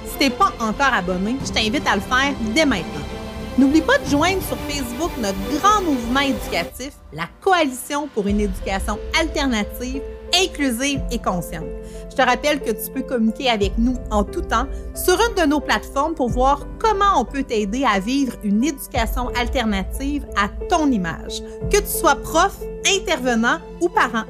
Si 0.06 0.18
tu 0.18 0.24
n'es 0.24 0.30
pas 0.30 0.52
encore 0.58 0.92
abonné, 0.92 1.36
je 1.44 1.52
t'invite 1.52 1.86
à 1.86 1.94
le 1.94 2.02
faire 2.02 2.34
dès 2.52 2.66
maintenant. 2.66 3.19
N'oublie 3.58 3.82
pas 3.82 3.98
de 3.98 4.06
joindre 4.06 4.42
sur 4.42 4.56
Facebook 4.68 5.10
notre 5.18 5.38
grand 5.58 5.82
mouvement 5.82 6.20
éducatif, 6.20 6.92
la 7.12 7.28
Coalition 7.40 8.08
pour 8.14 8.26
une 8.26 8.40
éducation 8.40 8.98
alternative, 9.20 10.00
inclusive 10.34 11.00
et 11.10 11.18
consciente. 11.18 11.66
Je 12.10 12.16
te 12.16 12.22
rappelle 12.22 12.60
que 12.60 12.70
tu 12.70 12.90
peux 12.94 13.02
communiquer 13.02 13.50
avec 13.50 13.72
nous 13.76 13.96
en 14.10 14.22
tout 14.22 14.42
temps 14.42 14.66
sur 14.94 15.14
une 15.14 15.42
de 15.42 15.48
nos 15.48 15.60
plateformes 15.60 16.14
pour 16.14 16.28
voir 16.28 16.66
comment 16.78 17.20
on 17.20 17.24
peut 17.24 17.42
t'aider 17.42 17.84
à 17.84 17.98
vivre 17.98 18.34
une 18.44 18.64
éducation 18.64 19.28
alternative 19.36 20.24
à 20.36 20.48
ton 20.68 20.90
image, 20.90 21.42
que 21.70 21.78
tu 21.78 21.88
sois 21.88 22.16
prof, 22.16 22.56
intervenant 22.86 23.58
ou 23.80 23.88
parent. 23.88 24.24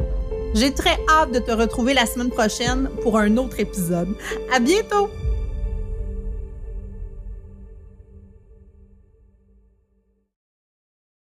J'ai 0.54 0.72
très 0.72 0.98
hâte 1.08 1.32
de 1.32 1.38
te 1.38 1.52
retrouver 1.52 1.94
la 1.94 2.06
semaine 2.06 2.30
prochaine 2.30 2.88
pour 3.02 3.18
un 3.18 3.36
autre 3.36 3.60
épisode. 3.60 4.08
À 4.52 4.58
bientôt! 4.58 5.08